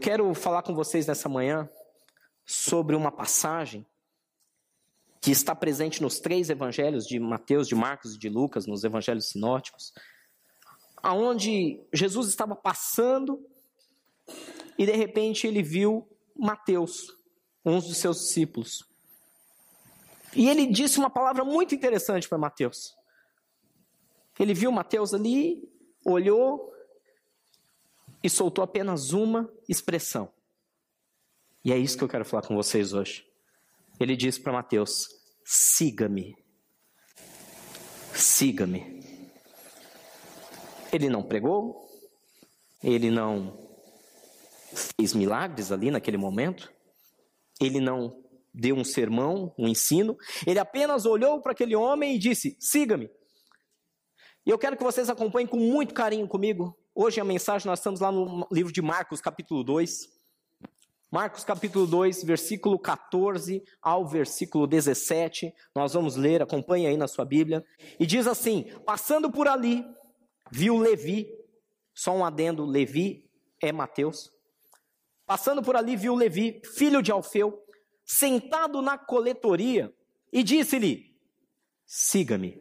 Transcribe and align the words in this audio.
Eu 0.00 0.02
quero 0.02 0.34
falar 0.34 0.62
com 0.62 0.74
vocês 0.74 1.06
nessa 1.06 1.28
manhã 1.28 1.68
sobre 2.46 2.96
uma 2.96 3.12
passagem 3.12 3.86
que 5.20 5.30
está 5.30 5.54
presente 5.54 6.00
nos 6.00 6.18
três 6.18 6.48
evangelhos 6.48 7.04
de 7.04 7.20
Mateus, 7.20 7.68
de 7.68 7.74
Marcos 7.74 8.14
e 8.14 8.18
de 8.18 8.30
Lucas, 8.30 8.66
nos 8.66 8.82
evangelhos 8.82 9.28
sinóticos, 9.28 9.92
aonde 11.02 11.84
Jesus 11.92 12.28
estava 12.28 12.56
passando 12.56 13.46
e 14.78 14.86
de 14.86 14.92
repente 14.92 15.46
ele 15.46 15.62
viu 15.62 16.08
Mateus, 16.34 17.14
um 17.62 17.78
dos 17.78 17.98
seus 17.98 18.20
discípulos. 18.20 18.82
E 20.34 20.48
ele 20.48 20.64
disse 20.64 20.98
uma 20.98 21.10
palavra 21.10 21.44
muito 21.44 21.74
interessante 21.74 22.26
para 22.26 22.38
Mateus. 22.38 22.96
Ele 24.38 24.54
viu 24.54 24.72
Mateus 24.72 25.12
ali, 25.12 25.70
olhou 26.06 26.70
e 28.22 28.28
soltou 28.28 28.62
apenas 28.62 29.12
uma 29.12 29.50
expressão. 29.68 30.32
E 31.64 31.72
é 31.72 31.78
isso 31.78 31.96
que 31.96 32.04
eu 32.04 32.08
quero 32.08 32.24
falar 32.24 32.46
com 32.46 32.54
vocês 32.54 32.92
hoje. 32.92 33.24
Ele 33.98 34.16
disse 34.16 34.40
para 34.40 34.52
Mateus: 34.52 35.08
siga-me. 35.44 36.36
Siga-me. 38.14 39.00
Ele 40.92 41.08
não 41.08 41.22
pregou, 41.22 41.88
ele 42.82 43.10
não 43.10 43.56
fez 44.74 45.14
milagres 45.14 45.70
ali 45.70 45.90
naquele 45.90 46.16
momento, 46.16 46.72
ele 47.60 47.80
não 47.80 48.20
deu 48.52 48.74
um 48.74 48.82
sermão, 48.82 49.54
um 49.56 49.68
ensino, 49.68 50.16
ele 50.46 50.58
apenas 50.58 51.06
olhou 51.06 51.40
para 51.40 51.52
aquele 51.52 51.76
homem 51.76 52.16
e 52.16 52.18
disse: 52.18 52.56
siga-me. 52.58 53.10
E 54.44 54.50
eu 54.50 54.58
quero 54.58 54.76
que 54.76 54.82
vocês 54.82 55.10
acompanhem 55.10 55.46
com 55.46 55.58
muito 55.58 55.94
carinho 55.94 56.26
comigo. 56.26 56.76
Hoje 56.92 57.20
a 57.20 57.24
mensagem, 57.24 57.68
nós 57.68 57.78
estamos 57.78 58.00
lá 58.00 58.10
no 58.10 58.46
livro 58.50 58.72
de 58.72 58.82
Marcos, 58.82 59.20
capítulo 59.20 59.62
2. 59.62 60.08
Marcos 61.08 61.44
capítulo 61.44 61.86
2, 61.86 62.24
versículo 62.24 62.78
14 62.80 63.62
ao 63.80 64.06
versículo 64.08 64.66
17. 64.66 65.54
Nós 65.72 65.94
vamos 65.94 66.16
ler, 66.16 66.42
acompanhe 66.42 66.88
aí 66.88 66.96
na 66.96 67.06
sua 67.06 67.24
Bíblia. 67.24 67.64
E 67.98 68.04
diz 68.04 68.26
assim: 68.26 68.64
Passando 68.84 69.30
por 69.30 69.46
ali, 69.46 69.84
viu 70.50 70.78
Levi, 70.78 71.32
só 71.94 72.12
um 72.12 72.24
adendo, 72.24 72.64
Levi 72.64 73.24
é 73.62 73.70
Mateus. 73.70 74.32
Passando 75.24 75.62
por 75.62 75.76
ali, 75.76 75.94
viu 75.94 76.16
Levi, 76.16 76.60
filho 76.74 77.00
de 77.00 77.12
Alfeu, 77.12 77.64
sentado 78.04 78.82
na 78.82 78.98
coletoria, 78.98 79.94
e 80.32 80.42
disse-lhe: 80.42 81.16
Siga-me. 81.86 82.60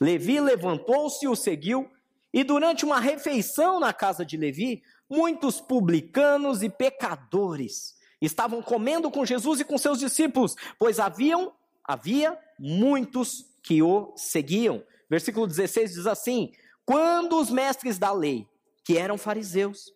Levi 0.00 0.40
levantou-se 0.40 1.24
e 1.24 1.28
o 1.28 1.36
seguiu, 1.36 1.88
e 2.32 2.42
durante 2.42 2.84
uma 2.84 2.98
refeição 2.98 3.78
na 3.78 3.92
casa 3.92 4.24
de 4.24 4.36
Levi, 4.36 4.82
muitos 5.08 5.60
publicanos 5.60 6.62
e 6.62 6.68
pecadores 6.70 7.94
estavam 8.20 8.62
comendo 8.62 9.10
com 9.10 9.26
Jesus 9.26 9.60
e 9.60 9.64
com 9.64 9.76
seus 9.76 9.98
discípulos, 9.98 10.54
pois 10.78 10.98
haviam 10.98 11.52
havia 11.84 12.38
muitos 12.58 13.44
que 13.62 13.82
o 13.82 14.12
seguiam. 14.16 14.82
Versículo 15.10 15.46
16 15.46 15.94
diz 15.94 16.06
assim: 16.06 16.52
Quando 16.84 17.38
os 17.38 17.50
mestres 17.50 17.98
da 17.98 18.12
lei, 18.12 18.46
que 18.84 18.96
eram 18.96 19.18
fariseus, 19.18 19.92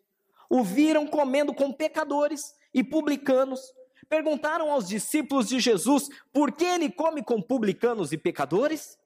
o 0.50 0.62
viram 0.62 1.06
comendo 1.06 1.54
com 1.54 1.72
pecadores 1.72 2.54
e 2.74 2.84
publicanos, 2.84 3.60
perguntaram 4.08 4.70
aos 4.70 4.86
discípulos 4.86 5.48
de 5.48 5.58
Jesus 5.60 6.08
por 6.32 6.52
que 6.52 6.64
ele 6.64 6.90
come 6.90 7.22
com 7.22 7.40
publicanos 7.40 8.12
e 8.12 8.18
pecadores? 8.18 8.98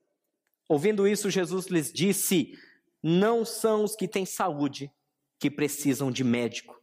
Ouvindo 0.68 1.06
isso, 1.06 1.30
Jesus 1.30 1.66
lhes 1.66 1.92
disse: 1.92 2.58
Não 3.02 3.44
são 3.44 3.84
os 3.84 3.96
que 3.96 4.06
têm 4.06 4.26
saúde 4.26 4.92
que 5.38 5.50
precisam 5.50 6.10
de 6.10 6.22
médico, 6.22 6.80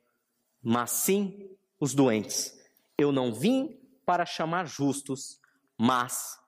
mas 0.61 0.91
sim 0.91 1.55
os 1.79 1.93
doentes. 1.93 2.57
Eu 2.97 3.11
não 3.11 3.33
vim 3.33 3.79
para 4.05 4.25
chamar 4.25 4.65
justos, 4.65 5.39
mas 5.77 6.39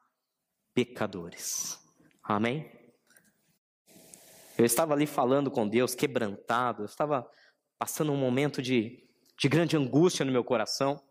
pecadores. 0.73 1.77
Amém? 2.23 2.71
Eu 4.57 4.65
estava 4.65 4.93
ali 4.93 5.05
falando 5.05 5.51
com 5.51 5.67
Deus, 5.67 5.95
quebrantado, 5.95 6.81
eu 6.81 6.85
estava 6.85 7.29
passando 7.77 8.11
um 8.11 8.17
momento 8.17 8.61
de, 8.61 9.07
de 9.37 9.47
grande 9.47 9.77
angústia 9.77 10.25
no 10.25 10.31
meu 10.31 10.43
coração. 10.43 11.01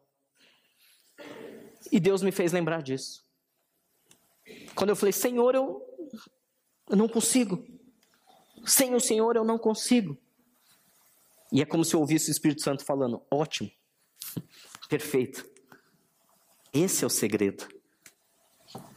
E 1.90 1.98
Deus 1.98 2.22
me 2.22 2.30
fez 2.30 2.52
lembrar 2.52 2.82
disso. 2.82 3.24
Quando 4.74 4.90
eu 4.90 4.96
falei, 4.96 5.12
Senhor, 5.12 5.54
eu, 5.54 5.82
eu 6.90 6.96
não 6.96 7.08
consigo. 7.08 7.66
Sem 8.68 8.94
o 8.94 9.00
Senhor 9.00 9.34
eu 9.34 9.44
não 9.44 9.58
consigo. 9.58 10.16
E 11.50 11.62
é 11.62 11.64
como 11.64 11.84
se 11.84 11.96
eu 11.96 12.00
ouvisse 12.00 12.30
o 12.30 12.32
Espírito 12.32 12.62
Santo 12.62 12.84
falando: 12.84 13.22
ótimo, 13.30 13.70
perfeito. 14.88 15.48
Esse 16.72 17.02
é 17.02 17.06
o 17.06 17.10
segredo. 17.10 17.66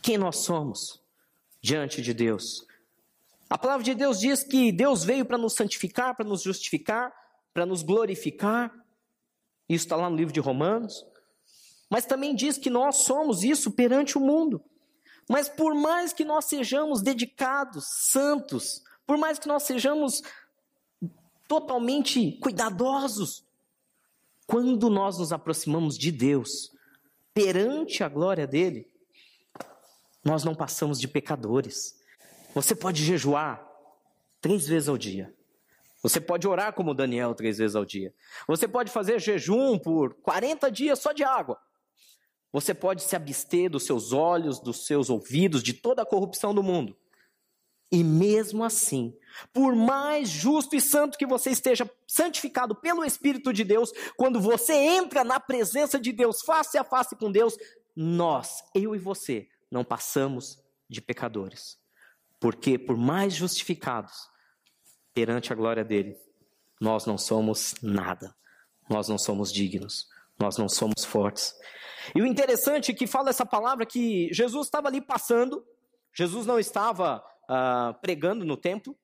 Quem 0.01 0.17
nós 0.17 0.39
somos 0.39 1.01
diante 1.61 2.01
de 2.01 2.13
Deus? 2.13 2.67
A 3.49 3.57
palavra 3.57 3.83
de 3.83 3.95
Deus 3.95 4.19
diz 4.19 4.43
que 4.43 4.71
Deus 4.73 5.05
veio 5.05 5.25
para 5.25 5.37
nos 5.37 5.55
santificar, 5.55 6.15
para 6.15 6.25
nos 6.25 6.41
justificar, 6.41 7.13
para 7.53 7.65
nos 7.65 7.81
glorificar. 7.81 8.73
Isso 9.69 9.85
está 9.85 9.95
lá 9.95 10.09
no 10.09 10.17
livro 10.17 10.33
de 10.33 10.39
Romanos. 10.41 11.05
Mas 11.89 12.05
também 12.05 12.35
diz 12.35 12.57
que 12.57 12.69
nós 12.69 12.97
somos 12.97 13.43
isso 13.43 13.71
perante 13.71 14.17
o 14.17 14.21
mundo. 14.21 14.61
Mas 15.29 15.47
por 15.47 15.73
mais 15.73 16.11
que 16.11 16.25
nós 16.25 16.45
sejamos 16.45 17.01
dedicados, 17.01 17.85
santos, 18.11 18.83
por 19.05 19.17
mais 19.17 19.39
que 19.39 19.47
nós 19.47 19.63
sejamos 19.63 20.21
totalmente 21.47 22.37
cuidadosos. 22.41 23.45
Quando 24.47 24.89
nós 24.89 25.17
nos 25.19 25.33
aproximamos 25.33 25.97
de 25.97 26.11
Deus, 26.11 26.71
perante 27.33 28.03
a 28.03 28.09
glória 28.09 28.47
dele, 28.47 28.89
nós 30.23 30.43
não 30.43 30.55
passamos 30.55 30.99
de 30.99 31.07
pecadores. 31.07 31.99
Você 32.53 32.75
pode 32.75 33.03
jejuar 33.03 33.65
três 34.39 34.67
vezes 34.67 34.89
ao 34.89 34.97
dia. 34.97 35.33
Você 36.01 36.19
pode 36.19 36.47
orar 36.47 36.73
como 36.73 36.93
Daniel 36.93 37.35
três 37.35 37.57
vezes 37.57 37.75
ao 37.75 37.85
dia. 37.85 38.13
Você 38.47 38.67
pode 38.67 38.91
fazer 38.91 39.19
jejum 39.19 39.77
por 39.77 40.13
40 40.15 40.71
dias 40.71 40.99
só 40.99 41.11
de 41.11 41.23
água. 41.23 41.59
Você 42.51 42.73
pode 42.73 43.03
se 43.03 43.15
abster 43.15 43.69
dos 43.69 43.85
seus 43.85 44.11
olhos, 44.11 44.59
dos 44.59 44.85
seus 44.85 45.09
ouvidos, 45.09 45.63
de 45.63 45.73
toda 45.73 46.01
a 46.01 46.05
corrupção 46.05 46.53
do 46.53 46.63
mundo. 46.63 46.97
E 47.91 48.03
mesmo 48.03 48.63
assim, 48.63 49.13
por 49.51 49.75
mais 49.75 50.29
justo 50.29 50.75
e 50.75 50.81
santo 50.81 51.17
que 51.17 51.25
você 51.25 51.49
esteja, 51.49 51.89
santificado 52.07 52.73
pelo 52.73 53.03
Espírito 53.03 53.51
de 53.51 53.63
Deus, 53.63 53.91
quando 54.15 54.39
você 54.39 54.73
entra 54.73 55.23
na 55.23 55.39
presença 55.39 55.99
de 55.99 56.11
Deus, 56.11 56.41
face 56.41 56.77
a 56.77 56.83
face 56.83 57.15
com 57.15 57.31
Deus, 57.31 57.57
nós, 57.95 58.63
eu 58.73 58.95
e 58.95 58.99
você, 58.99 59.47
não 59.69 59.83
passamos 59.83 60.57
de 60.89 61.01
pecadores. 61.01 61.77
Porque, 62.39 62.77
por 62.77 62.97
mais 62.97 63.33
justificados 63.33 64.29
perante 65.13 65.51
a 65.51 65.55
glória 65.55 65.83
dele, 65.83 66.17
nós 66.79 67.05
não 67.05 67.17
somos 67.17 67.75
nada, 67.81 68.33
nós 68.89 69.07
não 69.07 69.17
somos 69.17 69.51
dignos, 69.51 70.07
nós 70.39 70.57
não 70.57 70.67
somos 70.67 71.05
fortes. 71.05 71.53
E 72.15 72.21
o 72.21 72.25
interessante 72.25 72.91
é 72.91 72.95
que 72.95 73.05
fala 73.05 73.29
essa 73.29 73.45
palavra 73.45 73.85
que 73.85 74.33
Jesus 74.33 74.67
estava 74.67 74.87
ali 74.87 75.01
passando, 75.01 75.63
Jesus 76.13 76.45
não 76.45 76.59
estava 76.59 77.23
uh, 77.51 77.93
pregando 78.01 78.45
no 78.45 78.55
templo. 78.55 78.97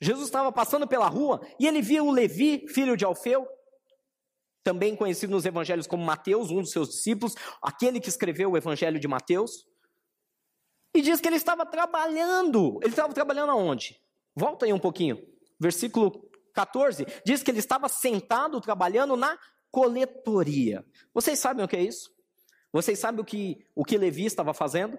Jesus 0.00 0.26
estava 0.26 0.50
passando 0.50 0.86
pela 0.86 1.06
rua 1.06 1.40
e 1.58 1.66
ele 1.66 1.80
viu 1.80 2.06
o 2.06 2.12
Levi, 2.12 2.66
filho 2.68 2.96
de 2.96 3.04
Alfeu, 3.04 3.46
também 4.64 4.94
conhecido 4.94 5.30
nos 5.30 5.46
evangelhos 5.46 5.86
como 5.86 6.04
Mateus, 6.04 6.50
um 6.50 6.60
dos 6.60 6.72
seus 6.72 6.88
discípulos, 6.88 7.34
aquele 7.62 8.00
que 8.00 8.08
escreveu 8.08 8.50
o 8.50 8.56
evangelho 8.56 9.00
de 9.00 9.08
Mateus. 9.08 9.66
E 10.94 11.00
diz 11.00 11.20
que 11.20 11.28
ele 11.28 11.36
estava 11.36 11.64
trabalhando. 11.64 12.78
Ele 12.82 12.90
estava 12.90 13.12
trabalhando 13.12 13.50
aonde? 13.50 14.00
Volta 14.34 14.66
aí 14.66 14.72
um 14.72 14.78
pouquinho. 14.78 15.18
Versículo 15.60 16.28
14 16.54 17.06
diz 17.24 17.42
que 17.42 17.50
ele 17.50 17.60
estava 17.60 17.88
sentado 17.88 18.60
trabalhando 18.60 19.16
na 19.16 19.38
coletoria. 19.70 20.84
Vocês 21.14 21.38
sabem 21.38 21.64
o 21.64 21.68
que 21.68 21.76
é 21.76 21.82
isso? 21.82 22.10
Vocês 22.72 22.98
sabem 22.98 23.20
o 23.20 23.24
que 23.24 23.64
o 23.74 23.84
que 23.84 23.96
Levi 23.96 24.26
estava 24.26 24.52
fazendo? 24.52 24.98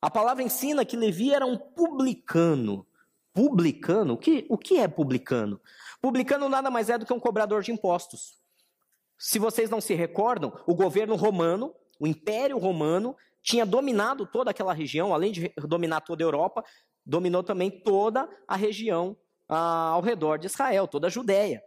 A 0.00 0.10
palavra 0.10 0.42
ensina 0.42 0.84
que 0.84 0.96
Levi 0.96 1.32
era 1.32 1.44
um 1.44 1.56
publicano. 1.56 2.86
Publicano? 3.32 4.14
O 4.14 4.18
que, 4.18 4.46
o 4.48 4.56
que 4.56 4.78
é 4.78 4.86
publicano? 4.86 5.60
Publicano 6.00 6.48
nada 6.48 6.70
mais 6.70 6.88
é 6.88 6.98
do 6.98 7.04
que 7.04 7.12
um 7.12 7.20
cobrador 7.20 7.62
de 7.62 7.72
impostos. 7.72 8.38
Se 9.18 9.38
vocês 9.38 9.68
não 9.68 9.80
se 9.80 9.94
recordam, 9.94 10.52
o 10.66 10.74
governo 10.74 11.16
romano, 11.16 11.74
o 11.98 12.06
Império 12.06 12.58
Romano, 12.58 13.16
tinha 13.42 13.66
dominado 13.66 14.26
toda 14.26 14.50
aquela 14.50 14.72
região, 14.72 15.12
além 15.12 15.32
de 15.32 15.52
dominar 15.66 16.00
toda 16.02 16.22
a 16.22 16.26
Europa, 16.26 16.64
dominou 17.04 17.42
também 17.42 17.70
toda 17.70 18.28
a 18.46 18.54
região 18.54 19.16
ah, 19.48 19.90
ao 19.94 20.00
redor 20.00 20.38
de 20.38 20.46
Israel, 20.46 20.86
toda 20.86 21.08
a 21.08 21.10
Judéia. 21.10 21.62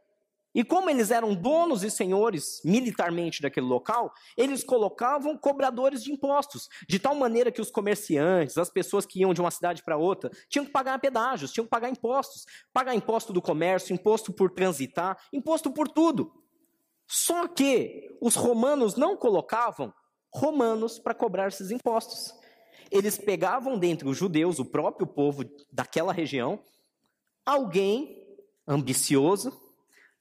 E 0.54 0.64
como 0.64 0.90
eles 0.90 1.12
eram 1.12 1.34
donos 1.34 1.84
e 1.84 1.90
senhores 1.90 2.62
militarmente 2.66 3.42
daquele 3.42 3.66
local, 3.66 4.14
eles 4.36 4.64
colocavam 4.64 5.38
cobradores 5.38 6.04
de 6.04 6.12
impostos, 6.12 6.68
de 6.88 7.00
tal 7.00 7.16
maneira 7.16 7.52
que 7.52 7.62
os 7.62 7.72
comerciantes, 7.72 8.58
as 8.58 8.70
pessoas 8.70 9.06
que 9.06 9.22
iam 9.22 9.34
de 9.34 9.40
uma 9.40 9.52
cidade 9.52 9.82
para 9.82 9.98
outra, 9.98 10.30
tinham 10.50 10.66
que 10.66 10.72
pagar 10.72 11.00
pedágios, 11.00 11.52
tinham 11.52 11.66
que 11.66 11.70
pagar 11.70 11.90
impostos, 11.90 12.46
pagar 12.74 12.94
imposto 12.94 13.32
do 13.32 13.42
comércio, 13.42 13.94
imposto 13.94 14.34
por 14.34 14.52
transitar, 14.52 15.18
imposto 15.32 15.72
por 15.72 15.88
tudo. 15.88 16.34
Só 17.08 17.48
que 17.48 18.18
os 18.22 18.36
romanos 18.36 18.96
não 18.96 19.16
colocavam 19.16 19.94
romanos 20.34 21.00
para 21.00 21.14
cobrar 21.14 21.48
esses 21.48 21.72
impostos. 21.72 22.34
Eles 22.90 23.18
pegavam 23.18 23.78
dentre 23.80 24.08
os 24.08 24.18
judeus, 24.18 24.60
o 24.60 24.66
próprio 24.66 25.08
povo 25.08 25.44
daquela 25.72 26.12
região, 26.12 26.60
alguém 27.46 28.22
ambicioso, 28.68 29.71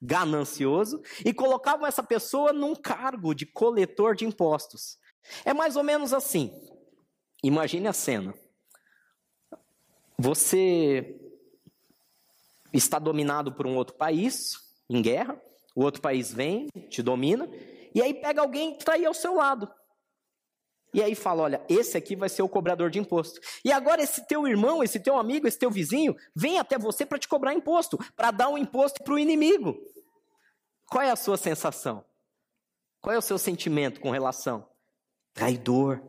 ganancioso, 0.00 1.02
e 1.24 1.32
colocavam 1.32 1.86
essa 1.86 2.02
pessoa 2.02 2.52
num 2.52 2.74
cargo 2.74 3.34
de 3.34 3.44
coletor 3.46 4.14
de 4.14 4.24
impostos. 4.24 4.98
É 5.44 5.52
mais 5.52 5.76
ou 5.76 5.82
menos 5.82 6.12
assim. 6.12 6.52
Imagine 7.42 7.88
a 7.88 7.92
cena. 7.92 8.34
Você 10.18 11.18
está 12.72 12.98
dominado 12.98 13.52
por 13.52 13.66
um 13.66 13.76
outro 13.76 13.96
país, 13.96 14.58
em 14.88 15.00
guerra, 15.02 15.40
o 15.74 15.82
outro 15.82 16.00
país 16.00 16.32
vem, 16.32 16.68
te 16.88 17.02
domina, 17.02 17.48
e 17.94 18.02
aí 18.02 18.14
pega 18.14 18.40
alguém 18.40 18.72
que 18.72 18.82
está 18.82 18.94
aí 18.94 19.06
ao 19.06 19.14
seu 19.14 19.34
lado. 19.34 19.70
E 20.92 21.02
aí 21.02 21.14
fala: 21.14 21.42
olha, 21.42 21.64
esse 21.68 21.96
aqui 21.96 22.16
vai 22.16 22.28
ser 22.28 22.42
o 22.42 22.48
cobrador 22.48 22.90
de 22.90 22.98
imposto. 22.98 23.40
E 23.64 23.72
agora 23.72 24.02
esse 24.02 24.26
teu 24.26 24.46
irmão, 24.46 24.82
esse 24.82 24.98
teu 24.98 25.16
amigo, 25.16 25.46
esse 25.46 25.58
teu 25.58 25.70
vizinho, 25.70 26.16
vem 26.34 26.58
até 26.58 26.78
você 26.78 27.06
para 27.06 27.18
te 27.18 27.28
cobrar 27.28 27.54
imposto, 27.54 27.98
para 28.16 28.30
dar 28.30 28.48
um 28.48 28.58
imposto 28.58 29.02
para 29.02 29.14
o 29.14 29.18
inimigo. 29.18 29.76
Qual 30.88 31.02
é 31.02 31.10
a 31.10 31.16
sua 31.16 31.36
sensação? 31.36 32.04
Qual 33.00 33.14
é 33.14 33.18
o 33.18 33.22
seu 33.22 33.38
sentimento 33.38 34.00
com 34.00 34.10
relação? 34.10 34.68
Traidor, 35.32 36.02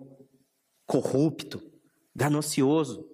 corrupto, 0.86 1.62
ganancioso. 2.16 3.07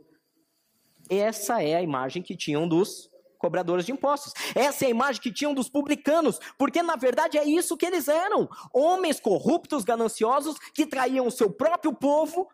Essa 1.10 1.62
é 1.62 1.76
a 1.76 1.82
imagem 1.82 2.24
que 2.24 2.36
tinham 2.36 2.68
dos 2.68 3.10
cobradores 3.38 3.86
de 3.86 3.92
impostos. 3.92 4.34
Essa 4.56 4.86
é 4.86 4.88
a 4.88 4.92
imagem 4.92 5.22
que 5.22 5.32
tinham 5.32 5.54
dos 5.54 5.70
publicanos, 5.70 6.40
porque 6.58 6.82
na 6.82 6.96
verdade 6.96 7.38
é 7.38 7.46
isso 7.46 7.78
que 7.78 7.86
eles 7.86 8.08
eram: 8.08 8.50
homens 8.74 9.20
corruptos, 9.20 9.84
gananciosos, 9.84 10.58
que 10.74 10.86
traíam 10.86 11.28
o 11.28 11.32
seu 11.32 11.50
próprio 11.50 11.94
povo 11.94 12.50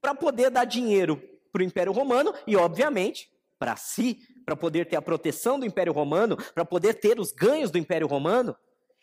para 0.00 0.14
poder 0.14 0.50
dar 0.50 0.64
dinheiro 0.64 1.20
para 1.52 1.62
o 1.62 1.64
Império 1.64 1.92
Romano 1.92 2.34
e, 2.46 2.56
obviamente, 2.56 3.30
para 3.58 3.76
si, 3.76 4.18
para 4.44 4.54
poder 4.54 4.86
ter 4.86 4.96
a 4.96 5.02
proteção 5.02 5.58
do 5.58 5.66
Império 5.66 5.92
Romano, 5.92 6.36
para 6.54 6.64
poder 6.64 6.94
ter 6.94 7.18
os 7.18 7.32
ganhos 7.32 7.70
do 7.70 7.78
Império 7.78 8.06
Romano. 8.06 8.54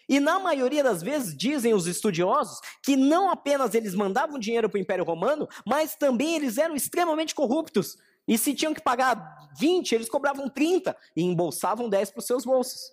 E 0.08 0.20
na 0.20 0.38
maioria 0.38 0.84
das 0.84 1.02
vezes, 1.02 1.36
dizem 1.36 1.74
os 1.74 1.88
estudiosos, 1.88 2.60
que 2.82 2.96
não 2.96 3.30
apenas 3.30 3.74
eles 3.74 3.96
mandavam 3.96 4.38
dinheiro 4.38 4.70
para 4.70 4.78
o 4.78 4.82
Império 4.82 5.04
Romano, 5.04 5.48
mas 5.66 5.96
também 5.96 6.36
eles 6.36 6.58
eram 6.58 6.76
extremamente 6.76 7.34
corruptos. 7.34 7.98
E 8.28 8.38
se 8.38 8.54
tinham 8.54 8.74
que 8.74 8.82
pagar 8.82 9.50
20, 9.58 9.94
eles 9.94 10.10
cobravam 10.10 10.50
30 10.50 10.96
e 11.16 11.24
embolsavam 11.24 11.90
10 11.90 12.12
para 12.12 12.20
os 12.20 12.26
seus 12.26 12.46
bolsos. 12.46 12.92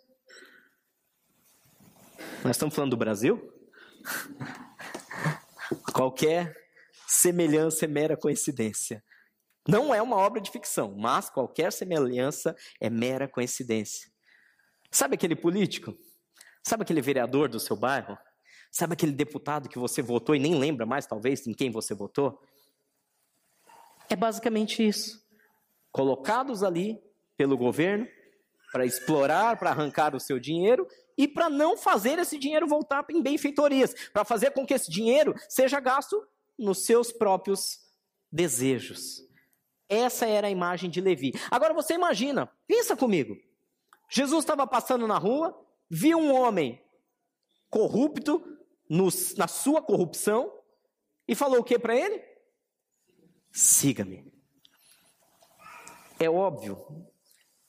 Nós 2.45 2.57
estamos 2.57 2.75
falando 2.75 2.91
do 2.91 2.97
Brasil? 2.97 3.53
Qualquer 5.93 6.57
semelhança 7.07 7.85
é 7.85 7.89
mera 7.89 8.17
coincidência. 8.17 9.03
Não 9.69 9.95
é 9.95 10.01
uma 10.01 10.17
obra 10.17 10.41
de 10.41 10.51
ficção, 10.51 10.95
mas 10.97 11.29
qualquer 11.29 11.71
semelhança 11.71 12.57
é 12.81 12.89
mera 12.89 13.29
coincidência. 13.29 14.11
Sabe 14.91 15.15
aquele 15.15 15.37
político? 15.37 15.97
Sabe 16.63 16.83
aquele 16.83 17.01
vereador 17.01 17.49
do 17.49 17.61
seu 17.61 17.77
bairro? 17.77 18.19
Sabe 18.71 18.95
aquele 18.95 19.13
deputado 19.13 19.69
que 19.69 19.79
você 19.79 20.01
votou 20.01 20.35
e 20.35 20.39
nem 20.39 20.59
lembra 20.59 20.87
mais, 20.87 21.07
talvez, 21.07 21.47
em 21.47 21.53
quem 21.53 21.71
você 21.71 21.95
votou? 21.95 22.41
É 24.11 24.17
basicamente 24.17 24.87
isso. 24.87 25.25
Colocados 25.93 26.63
ali 26.65 27.01
pelo 27.37 27.57
governo 27.57 28.07
para 28.73 28.85
explorar, 28.85 29.59
para 29.59 29.71
arrancar 29.71 30.15
o 30.15 30.21
seu 30.21 30.39
dinheiro 30.39 30.87
e 31.17 31.27
para 31.27 31.49
não 31.49 31.77
fazer 31.77 32.19
esse 32.19 32.39
dinheiro 32.39 32.67
voltar 32.67 33.05
em 33.11 33.23
benfeitorias, 33.23 33.95
para 34.13 34.25
fazer 34.25 34.53
com 34.53 34.67
que 34.67 34.75
esse 34.75 34.91
dinheiro 34.91 35.35
seja 35.49 35.81
gasto 35.81 36.23
nos 36.59 36.85
seus 36.85 37.13
próprios 37.13 37.79
desejos. 38.31 39.23
Essa 39.89 40.27
era 40.27 40.47
a 40.47 40.51
imagem 40.51 40.89
de 40.89 41.01
Levi. 41.01 41.33
Agora 41.51 41.75
você 41.75 41.95
imagina, 41.95 42.51
pensa 42.67 42.97
comigo. 42.97 43.37
Jesus 44.09 44.45
estava 44.45 44.67
passando 44.67 45.07
na 45.07 45.19
rua, 45.19 45.57
viu 45.89 46.19
um 46.19 46.33
homem 46.35 46.81
corrupto 47.69 48.43
no, 48.89 49.09
na 49.37 49.49
sua 49.49 49.83
corrupção 49.83 50.53
e 51.27 51.35
falou 51.35 51.61
o 51.61 51.65
que 51.65 51.79
para 51.79 51.97
ele? 51.97 52.30
Siga-me. 53.53 54.33
É 56.19 56.29
óbvio, 56.29 56.79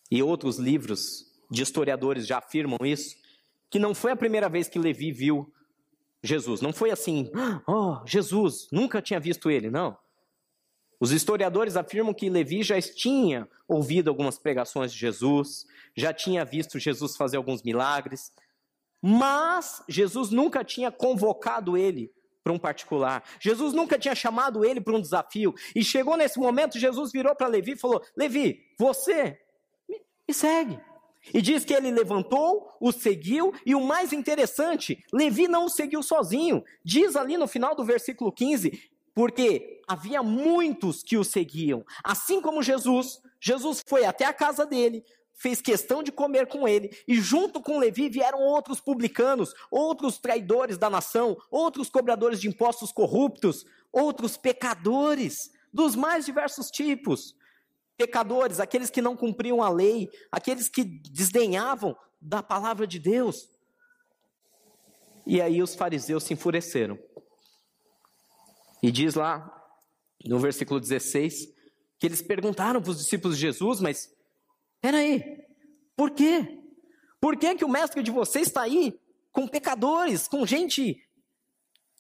e 0.10 0.22
outros 0.22 0.58
livros 0.58 1.26
de 1.50 1.62
historiadores 1.62 2.28
já 2.28 2.38
afirmam 2.38 2.78
isso, 2.84 3.16
que 3.70 3.80
não 3.80 3.96
foi 3.96 4.12
a 4.12 4.16
primeira 4.16 4.50
vez 4.50 4.68
que 4.68 4.78
Levi 4.78 5.12
viu 5.12 5.52
Jesus. 6.22 6.62
Não 6.62 6.74
foi 6.74 6.92
assim, 6.92 7.32
oh, 7.68 8.06
Jesus, 8.06 8.68
nunca 8.72 9.02
tinha 9.02 9.20
visto 9.20 9.50
ele, 9.50 9.70
não. 9.70 9.98
Os 11.00 11.12
historiadores 11.12 11.76
afirmam 11.76 12.14
que 12.14 12.30
Levi 12.30 12.62
já 12.62 12.80
tinha 12.80 13.50
ouvido 13.68 14.10
algumas 14.10 14.38
pregações 14.38 14.94
de 14.94 15.00
Jesus, 15.00 15.66
já 15.96 16.14
tinha 16.14 16.46
visto 16.46 16.78
Jesus 16.78 17.16
fazer 17.16 17.38
alguns 17.38 17.64
milagres, 17.64 18.32
mas 19.02 19.82
Jesus 19.90 20.30
nunca 20.30 20.64
tinha 20.64 20.92
convocado 20.92 21.76
ele 21.76 22.12
para 22.44 22.54
um 22.54 22.60
particular. 22.60 23.24
Jesus 23.40 23.74
nunca 23.74 23.98
tinha 23.98 24.16
chamado 24.16 24.66
ele 24.66 24.82
para 24.82 24.96
um 24.96 25.02
desafio. 25.02 25.54
E 25.76 25.84
chegou 25.84 26.18
nesse 26.18 26.40
momento, 26.40 26.80
Jesus 26.80 27.12
virou 27.12 27.36
para 27.36 27.48
Levi 27.48 27.74
e 27.74 27.78
falou: 27.78 28.02
Levi, 28.16 28.60
você 28.78 29.40
me 30.28 30.34
segue. 30.34 30.80
E 31.34 31.42
diz 31.42 31.64
que 31.64 31.74
ele 31.74 31.92
levantou, 31.92 32.68
o 32.80 32.92
seguiu, 32.92 33.54
e 33.64 33.76
o 33.76 33.82
mais 33.82 34.12
interessante, 34.12 35.04
Levi 35.14 35.48
não 35.48 35.66
o 35.66 35.70
seguiu 35.70 36.02
sozinho. 36.02 36.64
Diz 36.84 37.16
ali 37.16 37.38
no 37.38 37.48
final 37.48 37.76
do 37.76 37.86
versículo 37.86 38.32
15, 38.32 38.90
porque 39.14 39.82
havia 39.88 40.24
muitos 40.24 41.04
que 41.04 41.18
o 41.18 41.24
seguiam. 41.24 41.86
Assim 42.04 42.42
como 42.42 42.64
Jesus, 42.64 43.22
Jesus 43.40 43.82
foi 43.88 44.04
até 44.04 44.26
a 44.26 44.34
casa 44.34 44.66
dele, 44.66 45.04
fez 45.42 45.60
questão 45.60 46.04
de 46.04 46.12
comer 46.12 46.46
com 46.46 46.68
ele, 46.68 46.96
e 47.08 47.20
junto 47.20 47.60
com 47.60 47.80
Levi 47.80 48.08
vieram 48.10 48.40
outros 48.40 48.80
publicanos, 48.80 49.56
outros 49.72 50.20
traidores 50.20 50.78
da 50.78 50.88
nação, 50.88 51.36
outros 51.50 51.90
cobradores 51.90 52.40
de 52.40 52.48
impostos 52.48 52.92
corruptos, 52.92 53.66
outros 53.92 54.38
pecadores, 54.38 55.52
dos 55.74 55.96
mais 55.96 56.26
diversos 56.26 56.70
tipos. 56.70 57.36
Pecadores, 57.98 58.60
aqueles 58.60 58.92
que 58.92 59.02
não 59.02 59.18
cumpriam 59.18 59.64
a 59.64 59.70
lei, 59.70 60.12
aqueles 60.32 60.70
que 60.70 60.84
desdenhavam 60.84 61.98
da 62.22 62.44
palavra 62.44 62.86
de 62.86 63.00
Deus. 63.00 63.50
E 65.26 65.42
aí 65.42 65.60
os 65.64 65.74
fariseus 65.74 66.24
se 66.24 66.36
enfureceram. 66.36 67.00
E 68.84 68.92
diz 68.92 69.16
lá, 69.16 69.52
no 70.24 70.38
versículo 70.38 70.80
16, 70.80 71.48
que 71.98 72.06
eles 72.06 72.22
perguntaram 72.22 72.80
para 72.80 72.92
os 72.92 73.00
discípulos 73.00 73.38
de 73.38 73.42
Jesus, 73.42 73.82
mas 73.82 74.21
Peraí, 74.82 75.46
por 75.96 76.12
quê? 76.12 76.60
Por 77.20 77.38
que, 77.38 77.56
que 77.56 77.64
o 77.64 77.70
mestre 77.70 78.02
de 78.02 78.10
vocês 78.10 78.48
está 78.48 78.64
aí 78.64 79.00
com 79.32 79.48
pecadores, 79.48 80.28
com 80.28 80.46
gente 80.46 81.08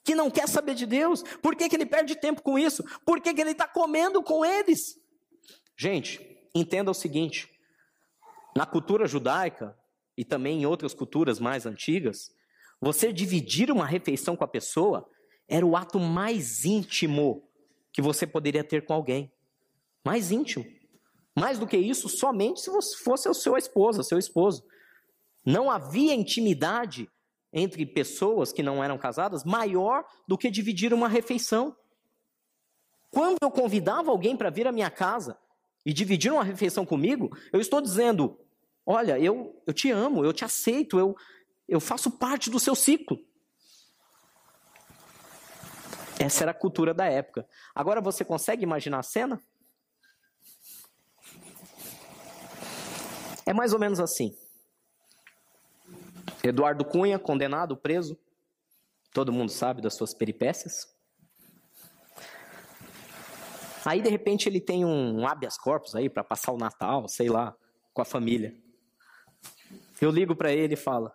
que 0.03 0.15
não 0.15 0.31
quer 0.31 0.47
saber 0.47 0.73
de 0.73 0.88
Deus? 0.88 1.21
Por 1.41 1.55
que, 1.55 1.69
que 1.69 1.75
ele 1.75 1.85
perde 1.85 2.15
tempo 2.15 2.41
com 2.41 2.57
isso? 2.57 2.83
Por 3.05 3.21
que, 3.21 3.33
que 3.33 3.39
ele 3.39 3.51
está 3.51 3.67
comendo 3.67 4.23
com 4.23 4.43
eles? 4.43 5.00
Gente, 5.77 6.19
entenda 6.55 6.89
o 6.89 6.95
seguinte: 6.95 7.47
na 8.55 8.65
cultura 8.65 9.07
judaica 9.07 9.77
e 10.17 10.25
também 10.25 10.61
em 10.61 10.65
outras 10.65 10.93
culturas 10.93 11.39
mais 11.39 11.67
antigas, 11.67 12.31
você 12.81 13.13
dividir 13.13 13.71
uma 13.71 13.85
refeição 13.85 14.35
com 14.35 14.43
a 14.43 14.47
pessoa 14.47 15.07
era 15.47 15.65
o 15.65 15.75
ato 15.75 16.00
mais 16.00 16.65
íntimo 16.65 17.47
que 17.93 18.01
você 18.01 18.25
poderia 18.25 18.63
ter 18.63 18.85
com 18.85 18.93
alguém. 18.93 19.31
Mais 20.03 20.31
íntimo. 20.31 20.65
Mais 21.35 21.57
do 21.57 21.67
que 21.67 21.77
isso, 21.77 22.09
somente 22.09 22.61
se 22.61 22.69
você 22.69 22.97
fosse 22.97 23.27
a 23.27 23.33
sua 23.33 23.57
esposa, 23.57 24.03
seu 24.03 24.17
esposo. 24.17 24.63
Não 25.45 25.71
havia 25.71 26.13
intimidade 26.13 27.09
entre 27.53 27.85
pessoas 27.85 28.51
que 28.51 28.63
não 28.63 28.83
eram 28.83 28.97
casadas 28.97 29.43
maior 29.43 30.05
do 30.27 30.38
que 30.38 30.50
dividir 30.50 30.93
uma 30.93 31.07
refeição. 31.07 31.75
Quando 33.09 33.38
eu 33.41 33.51
convidava 33.51 34.11
alguém 34.11 34.38
para 34.38 34.50
vir 34.50 34.67
à 34.67 34.71
minha 34.71 34.89
casa 34.89 35.38
e 35.85 35.91
dividir 35.91 36.31
uma 36.31 36.43
refeição 36.43 36.85
comigo, 36.85 37.35
eu 37.51 37.59
estou 37.59 37.81
dizendo: 37.81 38.39
olha, 38.85 39.19
eu, 39.19 39.61
eu 39.65 39.73
te 39.73 39.91
amo, 39.91 40.23
eu 40.23 40.31
te 40.31 40.45
aceito, 40.45 40.97
eu, 40.97 41.15
eu 41.67 41.79
faço 41.79 42.11
parte 42.11 42.50
do 42.50 42.59
seu 42.59 42.75
ciclo. 42.75 43.19
Essa 46.19 46.43
era 46.43 46.51
a 46.51 46.53
cultura 46.53 46.93
da 46.93 47.05
época. 47.05 47.47
Agora 47.73 48.00
você 48.00 48.23
consegue 48.23 48.63
imaginar 48.63 49.00
a 49.00 49.03
cena? 49.03 49.41
É 53.45 53.53
mais 53.53 53.74
ou 53.74 53.79
menos 53.79 54.00
assim. 54.00 54.36
Eduardo 56.43 56.86
Cunha, 56.86 57.19
condenado, 57.19 57.75
preso. 57.77 58.17
Todo 59.13 59.31
mundo 59.31 59.51
sabe 59.51 59.81
das 59.81 59.95
suas 59.95 60.13
peripécias. 60.13 60.88
Aí, 63.86 64.01
de 64.01 64.10
repente, 64.10 64.48
ele 64.48 64.62
tem 64.62 64.86
um 64.86 65.27
habeas 65.27 65.57
corpus 65.57 65.95
aí 65.95 66.10
para 66.10 66.24
passar 66.24 66.51
o 66.51 66.57
Natal, 66.57 67.07
sei 67.07 67.29
lá, 67.29 67.55
com 67.93 68.01
a 68.01 68.05
família. 68.05 68.55
Eu 70.00 70.12
ligo 70.12 70.36
para 70.36 70.51
ele 70.51 70.75
e 70.75 70.77
falo: 70.77 71.12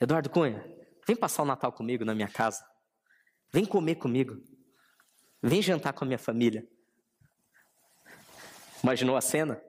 Eduardo 0.00 0.30
Cunha, 0.30 0.64
vem 1.06 1.16
passar 1.16 1.42
o 1.42 1.46
Natal 1.46 1.72
comigo 1.72 2.04
na 2.04 2.14
minha 2.14 2.28
casa. 2.28 2.64
Vem 3.52 3.64
comer 3.64 3.96
comigo. 3.96 4.42
Vem 5.42 5.62
jantar 5.62 5.92
com 5.92 6.04
a 6.04 6.06
minha 6.06 6.18
família. 6.18 6.66
Imaginou 8.82 9.16
a 9.16 9.20
cena? 9.20 9.62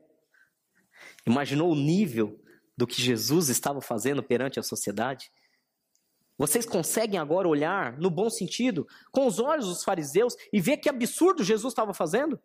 Imaginou 1.25 1.71
o 1.71 1.75
nível 1.75 2.39
do 2.77 2.85
que 2.85 3.01
Jesus 3.01 3.49
estava 3.49 3.81
fazendo 3.81 4.21
perante 4.21 4.59
a 4.59 4.63
sociedade? 4.63 5.31
Vocês 6.37 6.65
conseguem 6.65 7.19
agora 7.19 7.47
olhar, 7.47 7.97
no 7.97 8.09
bom 8.09 8.29
sentido, 8.29 8.87
com 9.11 9.25
os 9.25 9.39
olhos 9.39 9.67
dos 9.67 9.83
fariseus 9.83 10.35
e 10.51 10.59
ver 10.59 10.77
que 10.77 10.89
absurdo 10.89 11.43
Jesus 11.43 11.71
estava 11.71 11.93
fazendo? 11.93 12.39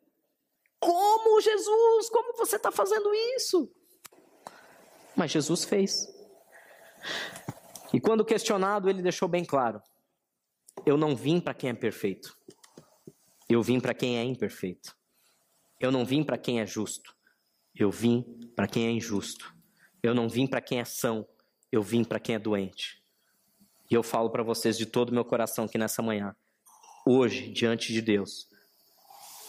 Como 0.79 1.41
Jesus? 1.41 2.09
Como 2.09 2.37
você 2.37 2.57
está 2.57 2.71
fazendo 2.71 3.13
isso? 3.37 3.71
Mas 5.17 5.31
Jesus 5.33 5.65
fez. 5.65 6.07
E 7.93 8.01
quando 8.01 8.25
questionado, 8.25 8.89
ele 8.89 9.03
deixou 9.03 9.29
bem 9.29 9.45
claro: 9.45 9.83
Eu 10.87 10.97
não 10.97 11.17
vim 11.17 11.41
para 11.41 11.53
quem 11.53 11.71
é 11.71 11.75
perfeito, 11.75 12.37
eu 13.49 13.63
vim 13.63 13.81
para 13.81 13.93
quem 13.93 14.19
é 14.19 14.25
imperfeito. 14.25 14.97
Eu 15.81 15.91
não 15.91 16.05
vim 16.05 16.23
para 16.23 16.37
quem 16.37 16.61
é 16.61 16.67
justo, 16.67 17.17
eu 17.81 17.91
vim 17.91 18.23
para 18.55 18.69
quem 18.69 18.87
é 18.87 18.91
injusto. 18.91 19.55
Eu 20.03 20.15
não 20.15 20.29
vim 20.29 20.47
para 20.47 20.61
quem 20.61 20.81
é 20.81 20.85
são, 20.85 21.27
eu 21.73 21.83
vim 21.83 22.05
para 22.05 22.21
quem 22.21 22.35
é 22.35 22.39
doente. 22.39 23.03
E 23.91 23.95
eu 23.95 24.03
falo 24.03 24.29
para 24.29 24.43
vocês 24.43 24.77
de 24.77 24.85
todo 24.85 25.09
o 25.09 25.15
meu 25.15 25.25
coração 25.25 25.67
que 25.67 25.79
nessa 25.79 26.03
manhã, 26.03 26.37
hoje, 27.07 27.51
diante 27.51 27.91
de 27.93 28.03
Deus, 28.03 28.47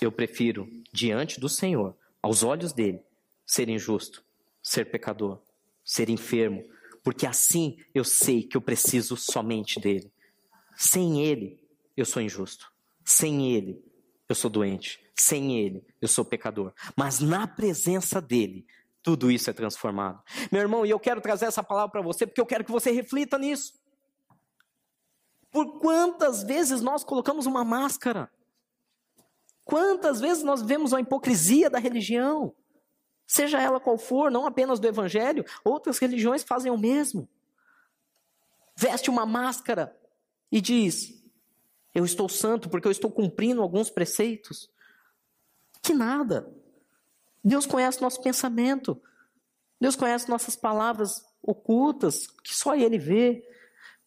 eu 0.02 0.12
prefiro, 0.12 0.68
diante 0.94 1.42
do 1.42 1.50
Senhor, 1.50 1.96
aos 2.22 2.42
olhos 2.42 2.72
dele, 2.72 3.02
ser 3.46 3.68
injusto, 3.68 4.24
ser 4.64 4.86
pecador, 4.86 5.42
ser 5.84 6.10
enfermo, 6.10 6.64
porque 7.04 7.28
assim 7.28 7.78
eu 7.94 8.06
sei 8.06 8.44
que 8.44 8.56
eu 8.56 8.62
preciso 8.62 9.18
somente 9.18 9.78
dele. 9.78 10.10
Sem 10.78 11.22
ele, 11.22 11.60
eu 11.98 12.06
sou 12.06 12.22
injusto. 12.22 12.72
Sem 13.04 13.52
ele, 13.54 13.84
eu 14.30 14.36
sou 14.36 14.50
doente. 14.50 15.00
Sem 15.22 15.56
ele, 15.56 15.86
eu 16.02 16.08
sou 16.08 16.26
pecador. 16.26 16.74
Mas 16.98 17.20
na 17.20 17.46
presença 17.46 18.20
dele, 18.20 18.66
tudo 19.04 19.30
isso 19.30 19.52
é 19.52 19.54
transformado. 19.54 20.20
Meu 20.52 20.62
irmão, 20.62 20.84
e 20.84 20.90
eu 20.90 21.00
quero 21.00 21.22
trazer 21.22 21.46
essa 21.46 21.62
palavra 21.62 21.92
para 21.92 22.02
você 22.02 22.26
porque 22.26 22.42
eu 22.42 22.46
quero 22.46 22.66
que 22.66 22.72
você 22.72 22.90
reflita 22.90 23.38
nisso. 23.38 23.80
Por 25.52 25.78
quantas 25.78 26.42
vezes 26.42 26.82
nós 26.82 27.04
colocamos 27.04 27.46
uma 27.46 27.64
máscara? 27.64 28.32
Quantas 29.64 30.20
vezes 30.20 30.42
nós 30.42 30.64
vemos 30.64 30.92
a 30.92 31.00
hipocrisia 31.00 31.70
da 31.70 31.78
religião? 31.78 32.56
Seja 33.28 33.62
ela 33.62 33.80
qual 33.80 34.00
for, 34.00 34.32
não 34.32 34.48
apenas 34.48 34.80
do 34.80 34.88
evangelho, 34.88 35.46
outras 35.64 36.00
religiões 36.00 36.42
fazem 36.42 36.72
o 36.72 36.78
mesmo. 36.80 37.30
Veste 38.76 39.12
uma 39.12 39.28
máscara 39.28 39.96
e 40.52 40.60
diz: 40.60 41.24
Eu 41.94 42.06
estou 42.06 42.28
santo 42.28 42.70
porque 42.72 42.88
eu 42.88 42.92
estou 42.92 43.12
cumprindo 43.12 43.62
alguns 43.62 43.92
preceitos. 43.92 44.72
Que 45.82 45.94
nada. 45.94 46.52
Deus 47.44 47.66
conhece 47.66 48.02
nosso 48.02 48.22
pensamento. 48.22 49.02
Deus 49.80 49.96
conhece 49.96 50.30
nossas 50.30 50.56
palavras 50.56 51.26
ocultas, 51.42 52.28
que 52.44 52.54
só 52.54 52.76
Ele 52.76 52.98
vê. 52.98 53.44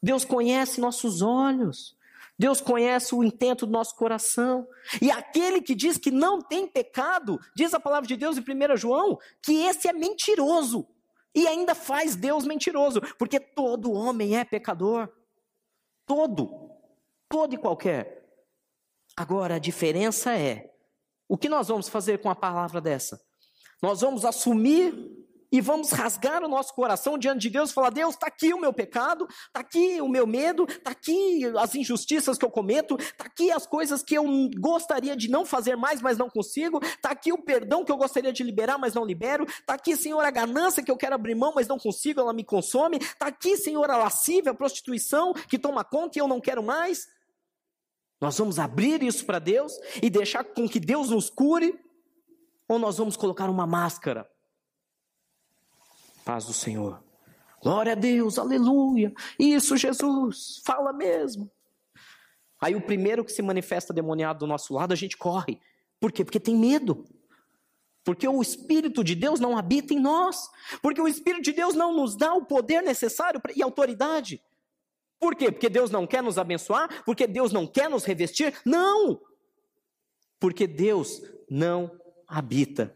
Deus 0.02 0.24
conhece 0.24 0.80
nossos 0.80 1.20
olhos. 1.20 1.96
Deus 2.38 2.60
conhece 2.60 3.14
o 3.14 3.22
intento 3.22 3.66
do 3.66 3.72
nosso 3.72 3.94
coração. 3.96 4.68
E 5.00 5.10
aquele 5.10 5.60
que 5.60 5.74
diz 5.74 5.98
que 5.98 6.10
não 6.10 6.40
tem 6.40 6.66
pecado, 6.66 7.38
diz 7.54 7.72
a 7.74 7.80
palavra 7.80 8.06
de 8.06 8.16
Deus 8.16 8.36
em 8.36 8.40
1 8.40 8.76
João, 8.76 9.18
que 9.40 9.52
esse 9.64 9.88
é 9.88 9.92
mentiroso. 9.92 10.86
E 11.34 11.46
ainda 11.48 11.74
faz 11.74 12.14
Deus 12.14 12.44
mentiroso, 12.44 13.00
porque 13.18 13.40
todo 13.40 13.92
homem 13.92 14.36
é 14.36 14.44
pecador. 14.44 15.08
Todo. 16.06 16.70
Todo 17.28 17.54
e 17.54 17.58
qualquer. 17.58 18.24
Agora, 19.16 19.56
a 19.56 19.58
diferença 19.58 20.32
é: 20.32 20.73
o 21.34 21.36
que 21.36 21.48
nós 21.48 21.66
vamos 21.66 21.88
fazer 21.88 22.18
com 22.18 22.30
a 22.30 22.34
palavra 22.36 22.80
dessa? 22.80 23.20
Nós 23.82 24.02
vamos 24.02 24.24
assumir 24.24 24.94
e 25.50 25.60
vamos 25.60 25.90
rasgar 25.90 26.44
o 26.44 26.48
nosso 26.48 26.72
coração 26.72 27.18
diante 27.18 27.40
de 27.40 27.50
Deus 27.50 27.70
e 27.70 27.74
falar: 27.74 27.90
Deus, 27.90 28.14
está 28.14 28.28
aqui 28.28 28.54
o 28.54 28.60
meu 28.60 28.72
pecado, 28.72 29.26
está 29.28 29.58
aqui 29.58 30.00
o 30.00 30.08
meu 30.08 30.28
medo, 30.28 30.62
está 30.62 30.92
aqui 30.92 31.44
as 31.58 31.74
injustiças 31.74 32.38
que 32.38 32.44
eu 32.44 32.50
cometo, 32.52 32.94
está 33.00 33.24
aqui 33.24 33.50
as 33.50 33.66
coisas 33.66 34.00
que 34.00 34.16
eu 34.16 34.24
gostaria 34.60 35.16
de 35.16 35.28
não 35.28 35.44
fazer 35.44 35.74
mais, 35.74 36.00
mas 36.00 36.16
não 36.16 36.30
consigo, 36.30 36.78
está 36.84 37.10
aqui 37.10 37.32
o 37.32 37.42
perdão 37.42 37.84
que 37.84 37.90
eu 37.90 37.96
gostaria 37.96 38.32
de 38.32 38.44
liberar, 38.44 38.78
mas 38.78 38.94
não 38.94 39.04
libero, 39.04 39.42
está 39.44 39.74
aqui, 39.74 39.96
Senhor, 39.96 40.20
a 40.20 40.30
ganância 40.30 40.84
que 40.84 40.90
eu 40.90 40.96
quero 40.96 41.16
abrir 41.16 41.34
mão, 41.34 41.52
mas 41.52 41.66
não 41.66 41.80
consigo, 41.80 42.20
ela 42.20 42.32
me 42.32 42.44
consome, 42.44 42.98
está 42.98 43.26
aqui, 43.26 43.56
Senhor, 43.56 43.90
a 43.90 43.96
lascívia, 43.96 44.52
a 44.52 44.54
prostituição 44.54 45.32
que 45.32 45.58
toma 45.58 45.82
conta 45.82 46.16
e 46.16 46.20
eu 46.20 46.28
não 46.28 46.40
quero 46.40 46.62
mais. 46.62 47.08
Nós 48.24 48.38
vamos 48.38 48.58
abrir 48.58 49.02
isso 49.02 49.26
para 49.26 49.38
Deus 49.38 49.78
e 50.02 50.08
deixar 50.08 50.42
com 50.44 50.66
que 50.66 50.80
Deus 50.80 51.10
nos 51.10 51.28
cure, 51.28 51.78
ou 52.66 52.78
nós 52.78 52.96
vamos 52.96 53.18
colocar 53.18 53.50
uma 53.50 53.66
máscara 53.66 54.26
Paz 56.24 56.46
do 56.46 56.54
Senhor. 56.54 57.04
Glória 57.62 57.92
a 57.92 57.94
Deus, 57.94 58.38
aleluia. 58.38 59.12
Isso, 59.38 59.76
Jesus, 59.76 60.62
fala 60.64 60.90
mesmo. 60.90 61.50
Aí 62.58 62.74
o 62.74 62.80
primeiro 62.80 63.26
que 63.26 63.30
se 63.30 63.42
manifesta 63.42 63.92
demoniado 63.92 64.38
do 64.38 64.46
nosso 64.46 64.72
lado, 64.72 64.92
a 64.92 64.96
gente 64.96 65.18
corre. 65.18 65.60
Por 66.00 66.10
quê? 66.10 66.24
Porque 66.24 66.40
tem 66.40 66.56
medo. 66.56 67.04
Porque 68.02 68.26
o 68.26 68.40
Espírito 68.40 69.04
de 69.04 69.14
Deus 69.14 69.38
não 69.38 69.58
habita 69.58 69.92
em 69.92 70.00
nós. 70.00 70.48
Porque 70.80 70.98
o 70.98 71.06
Espírito 71.06 71.42
de 71.42 71.52
Deus 71.52 71.74
não 71.74 71.94
nos 71.94 72.16
dá 72.16 72.32
o 72.32 72.46
poder 72.46 72.80
necessário 72.80 73.38
e 73.54 73.62
autoridade. 73.62 74.40
Por 75.18 75.34
quê? 75.34 75.50
Porque 75.50 75.68
Deus 75.68 75.90
não 75.90 76.06
quer 76.06 76.22
nos 76.22 76.38
abençoar? 76.38 77.02
Porque 77.04 77.26
Deus 77.26 77.52
não 77.52 77.66
quer 77.66 77.88
nos 77.88 78.04
revestir? 78.04 78.54
Não! 78.64 79.20
Porque 80.38 80.66
Deus 80.66 81.22
não 81.48 81.90
habita 82.26 82.94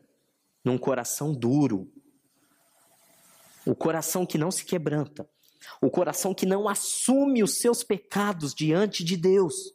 num 0.65 0.77
coração 0.77 1.33
duro, 1.33 1.91
o 3.65 3.75
coração 3.75 4.27
que 4.27 4.39
não 4.39 4.51
se 4.51 4.65
quebranta, 4.65 5.29
o 5.81 5.91
coração 5.91 6.35
que 6.35 6.47
não 6.47 6.69
assume 6.69 7.43
os 7.43 7.59
seus 7.59 7.83
pecados 7.83 8.55
diante 8.55 9.05
de 9.05 9.17
Deus, 9.17 9.73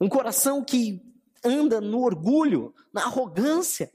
um 0.00 0.08
coração 0.08 0.64
que 0.64 1.02
anda 1.44 1.80
no 1.80 2.02
orgulho, 2.02 2.74
na 2.92 3.04
arrogância, 3.04 3.92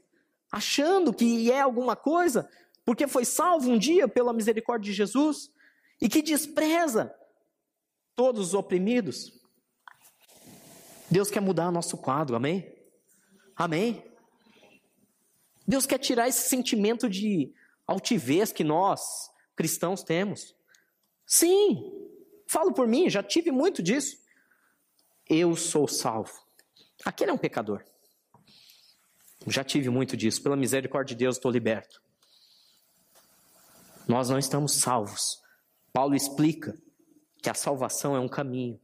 achando 0.50 1.12
que 1.12 1.50
é 1.50 1.60
alguma 1.60 1.96
coisa, 1.96 2.48
porque 2.84 3.06
foi 3.06 3.24
salvo 3.24 3.70
um 3.70 3.78
dia 3.78 4.06
pela 4.06 4.32
misericórdia 4.32 4.90
de 4.90 4.96
Jesus, 4.96 5.50
e 6.00 6.08
que 6.08 6.22
despreza 6.22 7.14
todos 8.14 8.48
os 8.48 8.54
oprimidos. 8.54 9.32
Deus 11.10 11.30
quer 11.30 11.40
mudar 11.40 11.70
nosso 11.70 11.96
quadro, 11.96 12.36
amém? 12.36 12.72
Amém? 13.56 14.04
Deus 15.66 15.86
quer 15.86 15.98
tirar 15.98 16.28
esse 16.28 16.48
sentimento 16.48 17.08
de 17.08 17.52
altivez 17.86 18.52
que 18.52 18.64
nós, 18.64 19.30
cristãos, 19.56 20.02
temos. 20.02 20.54
Sim, 21.26 21.92
falo 22.46 22.72
por 22.72 22.86
mim, 22.86 23.08
já 23.08 23.22
tive 23.22 23.50
muito 23.50 23.82
disso. 23.82 24.18
Eu 25.28 25.56
sou 25.56 25.88
salvo. 25.88 26.32
Aquele 27.04 27.30
é 27.30 27.34
um 27.34 27.38
pecador. 27.38 27.84
Já 29.46 29.64
tive 29.64 29.88
muito 29.88 30.16
disso. 30.16 30.42
Pela 30.42 30.56
misericórdia 30.56 31.14
de 31.14 31.24
Deus, 31.24 31.36
estou 31.36 31.50
liberto. 31.50 32.02
Nós 34.06 34.28
não 34.28 34.38
estamos 34.38 34.72
salvos. 34.74 35.42
Paulo 35.92 36.14
explica 36.14 36.78
que 37.44 37.50
a 37.50 37.54
salvação 37.54 38.16
é 38.16 38.18
um 38.18 38.28
caminho. 38.28 38.80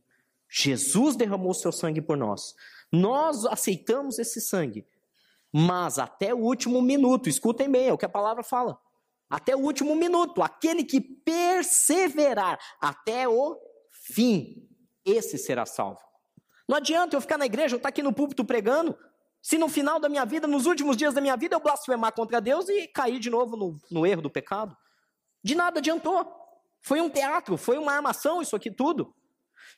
Jesus 0.48 1.16
derramou 1.16 1.52
seu 1.52 1.72
sangue 1.72 2.00
por 2.00 2.16
nós. 2.16 2.54
Nós 2.92 3.44
aceitamos 3.46 4.18
esse 4.18 4.40
sangue, 4.40 4.86
mas 5.52 5.98
até 5.98 6.32
o 6.32 6.38
último 6.38 6.80
minuto, 6.80 7.28
escutem 7.28 7.68
bem, 7.68 7.88
é 7.88 7.92
o 7.92 7.98
que 7.98 8.06
a 8.06 8.08
palavra 8.08 8.44
fala 8.44 8.78
até 9.30 9.54
o 9.54 9.60
último 9.60 9.94
minuto. 9.94 10.42
Aquele 10.42 10.84
que 10.84 11.00
perseverar 11.00 12.58
até 12.80 13.28
o 13.28 13.56
fim, 14.12 14.68
esse 15.04 15.38
será 15.38 15.64
salvo. 15.64 16.00
Não 16.68 16.76
adianta 16.76 17.16
eu 17.16 17.20
ficar 17.20 17.38
na 17.38 17.46
igreja, 17.46 17.74
eu 17.74 17.78
estar 17.78 17.88
aqui 17.88 18.02
no 18.02 18.12
púlpito 18.12 18.44
pregando, 18.44 18.98
se 19.40 19.56
no 19.56 19.68
final 19.68 19.98
da 19.98 20.08
minha 20.08 20.24
vida, 20.26 20.46
nos 20.46 20.66
últimos 20.66 20.96
dias 20.96 21.14
da 21.14 21.20
minha 21.20 21.36
vida, 21.36 21.54
eu 21.54 21.60
blasfemar 21.60 22.12
contra 22.12 22.40
Deus 22.40 22.68
e 22.68 22.88
cair 22.88 23.18
de 23.18 23.30
novo 23.30 23.56
no, 23.56 23.78
no 23.90 24.04
erro 24.04 24.20
do 24.20 24.28
pecado. 24.28 24.76
De 25.42 25.54
nada 25.54 25.78
adiantou. 25.78 26.39
Foi 26.82 27.00
um 27.00 27.10
teatro, 27.10 27.56
foi 27.56 27.78
uma 27.78 27.92
armação 27.92 28.40
isso 28.40 28.56
aqui 28.56 28.70
tudo. 28.70 29.14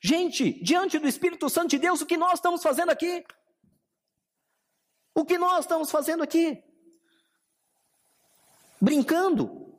Gente, 0.01 0.63
diante 0.63 0.99
do 0.99 1.09
Espírito 1.09 1.49
Santo 1.49 1.69
de 1.69 1.79
Deus, 1.79 2.01
o 2.01 2.07
que 2.07 2.17
nós 2.17 2.35
estamos 2.35 2.63
fazendo 2.63 2.91
aqui? 2.91 3.25
O 5.15 5.25
que 5.25 5.39
nós 5.39 5.65
estamos 5.65 5.91
fazendo 5.91 6.23
aqui? 6.23 6.63
brincando, 8.83 9.72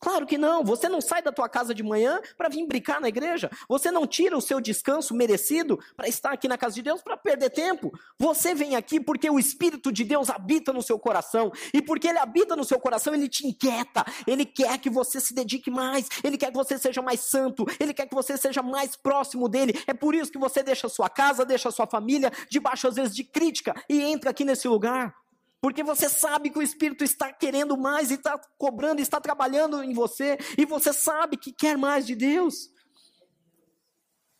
Claro 0.00 0.26
que 0.26 0.38
não. 0.38 0.64
Você 0.64 0.88
não 0.88 1.00
sai 1.00 1.22
da 1.22 1.32
tua 1.32 1.48
casa 1.48 1.74
de 1.74 1.82
manhã 1.82 2.20
para 2.36 2.48
vir 2.48 2.64
brincar 2.66 3.00
na 3.00 3.08
igreja. 3.08 3.50
Você 3.68 3.90
não 3.90 4.06
tira 4.06 4.36
o 4.36 4.40
seu 4.40 4.60
descanso 4.60 5.14
merecido 5.14 5.78
para 5.96 6.08
estar 6.08 6.32
aqui 6.32 6.46
na 6.46 6.56
casa 6.56 6.76
de 6.76 6.82
Deus 6.82 7.02
para 7.02 7.16
perder 7.16 7.50
tempo. 7.50 7.92
Você 8.18 8.54
vem 8.54 8.76
aqui 8.76 9.00
porque 9.00 9.28
o 9.28 9.38
Espírito 9.38 9.90
de 9.90 10.04
Deus 10.04 10.30
habita 10.30 10.72
no 10.72 10.82
seu 10.82 10.98
coração. 10.98 11.50
E 11.74 11.82
porque 11.82 12.06
ele 12.06 12.18
habita 12.18 12.54
no 12.54 12.64
seu 12.64 12.78
coração, 12.78 13.12
ele 13.14 13.28
te 13.28 13.46
inquieta. 13.46 14.04
Ele 14.26 14.44
quer 14.44 14.78
que 14.78 14.88
você 14.88 15.20
se 15.20 15.34
dedique 15.34 15.70
mais. 15.70 16.08
Ele 16.22 16.38
quer 16.38 16.50
que 16.50 16.56
você 16.56 16.78
seja 16.78 17.02
mais 17.02 17.20
santo. 17.20 17.66
Ele 17.80 17.92
quer 17.92 18.06
que 18.06 18.14
você 18.14 18.36
seja 18.36 18.62
mais 18.62 18.94
próximo 18.94 19.48
dele. 19.48 19.80
É 19.86 19.94
por 19.94 20.14
isso 20.14 20.30
que 20.30 20.38
você 20.38 20.62
deixa 20.62 20.86
a 20.86 20.90
sua 20.90 21.08
casa, 21.08 21.44
deixa 21.44 21.68
a 21.68 21.72
sua 21.72 21.86
família, 21.86 22.32
debaixo 22.48 22.86
às 22.86 22.94
vezes 22.94 23.14
de 23.14 23.24
crítica 23.24 23.74
e 23.88 24.00
entra 24.00 24.30
aqui 24.30 24.44
nesse 24.44 24.68
lugar. 24.68 25.14
Porque 25.60 25.82
você 25.82 26.08
sabe 26.08 26.50
que 26.50 26.58
o 26.58 26.62
Espírito 26.62 27.02
está 27.02 27.32
querendo 27.32 27.76
mais 27.76 28.10
e 28.10 28.14
está 28.14 28.38
cobrando, 28.56 29.00
está 29.00 29.20
trabalhando 29.20 29.82
em 29.82 29.92
você, 29.92 30.38
e 30.56 30.64
você 30.64 30.92
sabe 30.92 31.36
que 31.36 31.52
quer 31.52 31.76
mais 31.76 32.06
de 32.06 32.14
Deus. 32.14 32.70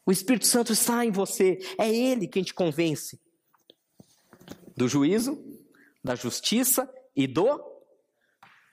O 0.07 0.13
Espírito 0.13 0.47
Santo 0.47 0.73
está 0.73 1.05
em 1.05 1.11
você, 1.11 1.59
é 1.79 1.93
Ele 1.93 2.29
quem 2.29 2.43
te 2.43 2.55
convence 2.55 3.21
do 4.77 4.89
juízo, 4.89 5.45
da 6.03 6.15
justiça 6.15 6.89
e 7.15 7.27
do 7.27 7.61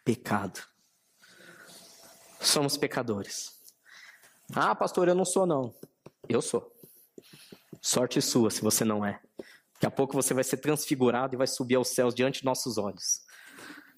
pecado. 0.05 0.61
Somos 2.39 2.77
pecadores. 2.77 3.59
Ah, 4.53 4.75
pastor, 4.75 5.07
eu 5.07 5.15
não 5.15 5.25
sou, 5.25 5.47
não. 5.47 5.73
Eu 6.29 6.43
sou. 6.43 6.71
Sorte 7.81 8.21
sua 8.21 8.51
se 8.51 8.61
você 8.61 8.85
não 8.85 9.03
é. 9.03 9.19
Daqui 9.85 9.93
a 9.93 9.97
pouco 9.97 10.13
você 10.13 10.33
vai 10.33 10.43
ser 10.43 10.57
transfigurado 10.57 11.35
e 11.35 11.37
vai 11.37 11.45
subir 11.45 11.75
aos 11.75 11.89
céus 11.89 12.15
diante 12.15 12.39
de 12.39 12.45
nossos 12.45 12.79
olhos. 12.79 13.21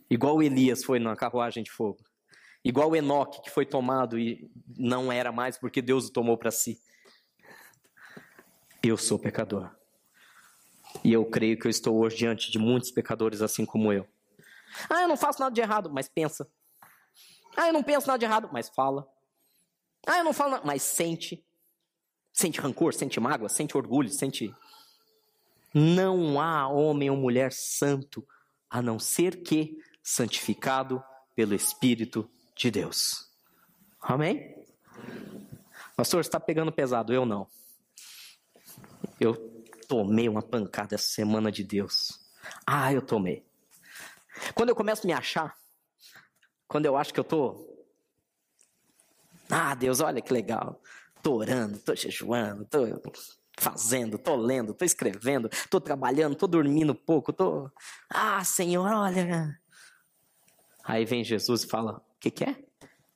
Igual 0.10 0.44
Elias 0.44 0.84
foi 0.84 1.00
na 1.00 1.15
carruagem 1.15 1.63
de 1.63 1.72
fogo. 1.72 2.03
Igual 2.62 2.94
Enoque, 2.94 3.41
que 3.41 3.50
foi 3.50 3.65
tomado 3.65 4.20
e 4.20 4.51
não 4.77 5.10
era 5.10 5.32
mais 5.32 5.58
porque 5.58 5.82
Deus 5.82 6.08
o 6.08 6.12
tomou 6.12 6.38
para 6.38 6.51
si. 6.51 6.77
Eu 8.84 8.98
sou 8.98 9.17
pecador. 9.17 9.74
E 11.06 11.13
eu 11.13 11.25
creio 11.25 11.58
que 11.58 11.67
eu 11.67 11.72
estou 11.72 11.98
hoje 11.98 12.17
diante 12.17 12.51
de 12.51 12.60
muitos 12.60 12.91
pecadores 12.91 13.41
assim 13.41 13.65
como 13.65 13.94
eu. 13.94 14.06
Ah, 14.89 15.03
eu 15.03 15.08
não 15.08 15.15
faço 15.15 15.39
nada 15.39 15.56
de 15.56 15.62
errado, 15.62 15.89
mas 15.89 16.10
pensa. 16.10 16.51
Ah, 17.56 17.67
eu 17.67 17.74
não 17.74 17.82
penso 17.82 18.08
nada 18.08 18.20
de 18.20 18.25
errado, 18.25 18.50
mas 18.51 18.67
fala. 18.67 19.08
Ah, 20.06 20.17
eu 20.17 20.25
não 20.25 20.34
falo 20.34 20.51
nada, 20.51 20.65
mas 20.65 20.82
sente. 20.82 21.46
Sente 22.34 22.60
rancor, 22.60 22.94
sente 22.94 23.22
mágoa, 23.22 23.48
sente 23.48 23.77
orgulho, 23.77 24.10
sente 24.10 24.53
não 25.74 26.40
há 26.40 26.68
homem 26.68 27.10
ou 27.10 27.18
mulher 27.18 27.52
santo 27.52 28.28
a 28.70 28.82
não 28.82 29.00
ser 29.00 29.44
que 29.44 29.78
santificado 30.02 31.04
pelo 31.36 31.54
Espírito 31.54 32.30
de 32.56 32.72
Deus. 32.72 33.30
Amém? 34.02 34.56
Pastor, 35.96 36.24
você 36.24 36.28
está 36.28 36.40
pegando 36.40 36.72
pesado, 36.72 37.14
eu 37.14 37.26
não. 37.26 37.48
Eu 39.20 39.36
tomei 39.88 40.30
uma 40.30 40.42
pancada 40.42 40.96
essa 40.96 41.08
semana 41.08 41.52
de 41.52 41.64
Deus. 41.64 42.20
Ah, 42.66 42.94
eu 42.94 43.02
tomei. 43.02 43.46
Quando 44.54 44.70
eu 44.70 44.76
começo 44.76 45.04
a 45.04 45.08
me 45.08 45.14
achar, 45.14 45.58
quando 46.68 46.86
eu 46.86 46.96
acho 46.96 47.14
que 47.14 47.20
eu 47.20 47.24
tô. 47.24 47.68
Ah, 49.50 49.74
Deus, 49.76 50.00
olha 50.00 50.22
que 50.22 50.32
legal. 50.32 50.82
Tô 51.24 51.36
orando, 51.36 51.80
tô 51.80 51.96
jejuando, 51.96 52.66
tô 52.66 52.86
fazendo, 53.58 54.18
tô 54.18 54.36
lendo, 54.36 54.74
tô 54.74 54.86
escrevendo, 54.86 55.50
tô 55.70 55.82
trabalhando, 55.82 56.36
tô 56.36 56.48
dormindo 56.48 56.94
pouco, 56.94 57.34
tô. 57.34 57.70
Ah, 58.10 58.44
Senhor, 58.44 58.88
olha. 58.88 59.60
Aí 60.84 61.03
vem 61.03 61.24
Jesus 61.24 61.64
e 61.64 61.68
fala: 61.68 61.98
O 61.98 62.20
que, 62.20 62.31
que 62.31 62.44
é? 62.44 62.55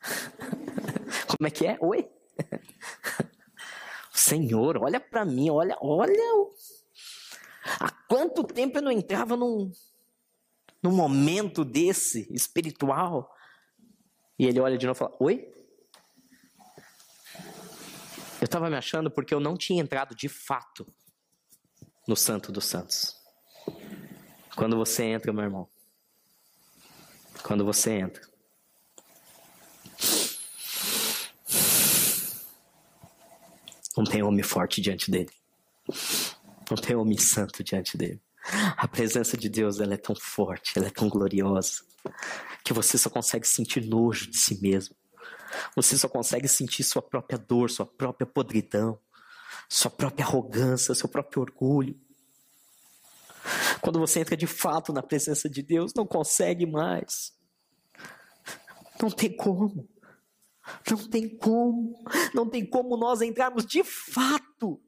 Como 1.37 1.47
é 1.47 1.51
que 1.51 1.65
é? 1.65 1.77
Oi? 1.79 2.09
Senhor, 4.11 4.77
olha 4.77 4.99
para 4.99 5.23
mim, 5.23 5.49
olha, 5.49 5.77
olha. 5.79 6.51
Há 7.79 7.89
quanto 8.07 8.43
tempo 8.43 8.79
eu 8.79 8.81
não 8.81 8.91
entrava 8.91 9.37
num, 9.37 9.71
num 10.81 10.91
momento 10.91 11.63
desse 11.63 12.27
espiritual? 12.33 13.33
E 14.37 14.47
ele 14.47 14.59
olha 14.59 14.77
de 14.77 14.87
novo 14.87 14.97
e 14.97 14.99
fala: 14.99 15.15
Oi? 15.19 15.60
Eu 18.41 18.45
estava 18.45 18.71
me 18.71 18.75
achando 18.75 19.11
porque 19.11 19.35
eu 19.35 19.39
não 19.39 19.55
tinha 19.55 19.83
entrado 19.83 20.15
de 20.15 20.27
fato 20.27 20.91
no 22.07 22.15
Santo 22.15 22.51
dos 22.51 22.65
Santos. 22.65 23.15
Quando 24.55 24.75
você 24.75 25.03
entra, 25.03 25.31
meu 25.31 25.43
irmão. 25.43 25.69
Quando 27.43 27.63
você 27.63 27.91
entra. 27.91 28.27
Não 33.95 34.05
tem 34.05 34.23
homem 34.23 34.43
forte 34.43 34.81
diante 34.81 35.11
dele. 35.11 35.29
Não 36.67 36.77
tem 36.77 36.95
homem 36.95 37.19
santo 37.19 37.63
diante 37.63 37.95
dele. 37.95 38.19
A 38.75 38.87
presença 38.87 39.37
de 39.37 39.49
Deus 39.49 39.79
ela 39.79 39.93
é 39.93 39.97
tão 39.97 40.15
forte, 40.15 40.73
ela 40.75 40.87
é 40.87 40.89
tão 40.89 41.07
gloriosa, 41.07 41.83
que 42.63 42.73
você 42.73 42.97
só 42.97 43.07
consegue 43.07 43.47
sentir 43.47 43.85
nojo 43.85 44.31
de 44.31 44.37
si 44.37 44.59
mesmo. 44.59 44.95
Você 45.75 45.97
só 45.97 46.07
consegue 46.07 46.47
sentir 46.47 46.83
sua 46.83 47.01
própria 47.01 47.37
dor, 47.37 47.69
sua 47.69 47.85
própria 47.85 48.25
podridão, 48.25 48.99
sua 49.69 49.91
própria 49.91 50.25
arrogância, 50.25 50.95
seu 50.95 51.09
próprio 51.09 51.41
orgulho. 51.41 51.99
Quando 53.81 53.99
você 53.99 54.19
entra 54.19 54.37
de 54.37 54.47
fato 54.47 54.93
na 54.93 55.01
presença 55.01 55.49
de 55.49 55.61
Deus, 55.61 55.93
não 55.93 56.05
consegue 56.05 56.65
mais. 56.65 57.33
Não 59.01 59.09
tem 59.09 59.35
como. 59.35 59.89
Não 60.89 60.97
tem 61.09 61.37
como. 61.37 62.03
Não 62.33 62.47
tem 62.47 62.65
como 62.65 62.95
nós 62.97 63.21
entrarmos 63.21 63.65
de 63.65 63.83
fato 63.83 64.81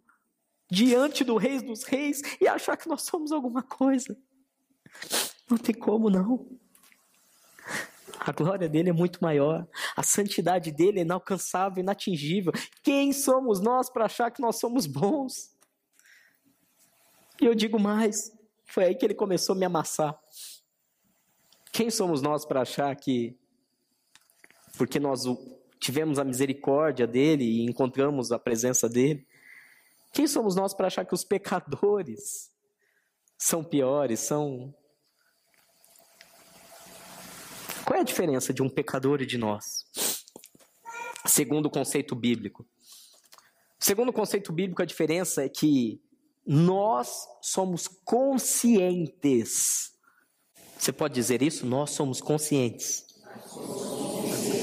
diante 0.70 1.24
do 1.24 1.38
Reis 1.38 1.62
dos 1.62 1.84
Reis 1.84 2.22
e 2.40 2.48
achar 2.48 2.78
que 2.78 2.88
nós 2.88 3.04
somos 3.04 3.32
alguma 3.32 3.64
coisa. 3.64 4.18
Não 5.50 5.58
tem 5.58 5.74
como, 5.74 6.10
não. 6.10 6.48
A 8.20 8.32
glória 8.32 8.70
dele 8.70 8.90
é 8.90 8.94
muito 8.94 9.20
maior. 9.22 9.68
A 9.96 10.04
santidade 10.04 10.72
dele 10.72 11.00
é 11.00 11.02
inalcançável, 11.02 11.82
inatingível. 11.82 12.54
Quem 12.82 13.12
somos 13.12 13.60
nós 13.60 13.90
para 13.90 14.06
achar 14.06 14.32
que 14.32 14.42
nós 14.42 14.58
somos 14.58 14.86
bons? 14.86 15.54
E 17.42 17.46
eu 17.46 17.56
digo 17.56 17.80
mais: 17.80 18.32
foi 18.66 18.86
aí 18.86 18.96
que 18.96 19.06
ele 19.06 19.14
começou 19.14 19.56
a 19.56 19.58
me 19.58 19.66
amassar. 19.66 20.18
Quem 21.72 21.90
somos 21.90 22.22
nós 22.22 22.46
para 22.46 22.62
achar 22.62 22.96
que, 22.96 23.36
porque 24.78 25.00
nós 25.00 25.26
tivemos 25.80 26.20
a 26.20 26.24
misericórdia 26.24 27.06
dele 27.08 27.44
e 27.44 27.66
encontramos 27.66 28.32
a 28.32 28.40
presença 28.40 28.88
dele, 28.88 29.28
quem 30.14 30.28
somos 30.28 30.56
nós 30.56 30.74
para 30.74 30.88
achar 30.88 31.04
que 31.04 31.14
os 31.14 31.24
pecadores 31.24 32.52
são 33.38 33.64
piores, 33.64 34.20
são 34.20 34.74
qual 37.86 37.98
é 37.98 38.02
a 38.02 38.06
diferença 38.06 38.54
de 38.54 38.62
um 38.62 38.70
pecador 38.70 39.22
e 39.22 39.26
de 39.26 39.38
nós? 39.38 39.86
Segundo 41.26 41.68
o 41.68 41.70
conceito 41.70 42.16
bíblico. 42.16 42.66
Segundo 43.80 44.10
o 44.10 44.14
conceito 44.14 44.52
bíblico, 44.52 44.82
a 44.82 44.86
diferença 44.86 45.44
é 45.44 45.50
que 45.50 46.02
nós 46.46 47.28
somos 47.42 47.88
conscientes. 47.88 49.94
Você 50.78 50.92
pode 50.92 51.14
dizer 51.14 51.42
isso? 51.42 51.66
Nós 51.66 51.92
somos 51.92 52.22
conscientes 52.22 53.06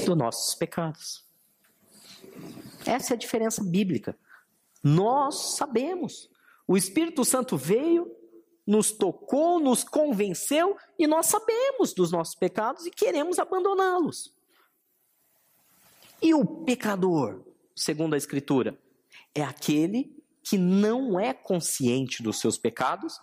dos 0.05 0.17
nossos 0.17 0.55
pecados. 0.55 1.25
Essa 2.85 3.13
é 3.13 3.15
a 3.15 3.19
diferença 3.19 3.63
bíblica. 3.63 4.17
Nós 4.83 5.55
sabemos. 5.55 6.29
O 6.67 6.77
Espírito 6.77 7.23
Santo 7.23 7.57
veio 7.57 8.15
nos 8.65 8.91
tocou, 8.91 9.59
nos 9.59 9.83
convenceu 9.83 10.77
e 10.97 11.07
nós 11.07 11.27
sabemos 11.27 11.93
dos 11.93 12.11
nossos 12.11 12.35
pecados 12.35 12.85
e 12.85 12.91
queremos 12.91 13.39
abandoná-los. 13.39 14.33
E 16.21 16.33
o 16.33 16.45
pecador, 16.45 17.43
segundo 17.75 18.13
a 18.13 18.17
Escritura, 18.17 18.79
é 19.33 19.41
aquele 19.41 20.15
que 20.43 20.57
não 20.57 21.19
é 21.19 21.33
consciente 21.33 22.21
dos 22.21 22.39
seus 22.39 22.57
pecados, 22.57 23.19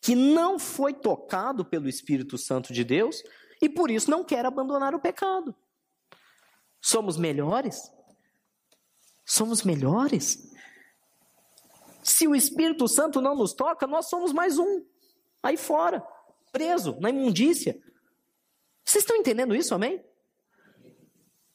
que 0.00 0.14
não 0.14 0.58
foi 0.58 0.92
tocado 0.92 1.64
pelo 1.64 1.88
Espírito 1.88 2.36
Santo 2.36 2.72
de 2.72 2.84
Deus 2.84 3.22
e 3.60 3.68
por 3.68 3.90
isso 3.90 4.10
não 4.10 4.24
quer 4.24 4.44
abandonar 4.44 4.94
o 4.94 5.00
pecado. 5.00 5.54
Somos 6.80 7.16
melhores? 7.16 7.90
Somos 9.24 9.62
melhores? 9.62 10.52
Se 12.06 12.28
o 12.28 12.36
Espírito 12.36 12.86
Santo 12.86 13.20
não 13.20 13.34
nos 13.34 13.52
toca, 13.52 13.84
nós 13.84 14.06
somos 14.06 14.32
mais 14.32 14.58
um 14.58 14.84
aí 15.42 15.56
fora, 15.56 16.06
preso 16.52 16.96
na 17.00 17.10
imundícia. 17.10 17.76
Vocês 18.84 19.02
estão 19.02 19.16
entendendo 19.16 19.56
isso, 19.56 19.74
amém? 19.74 20.04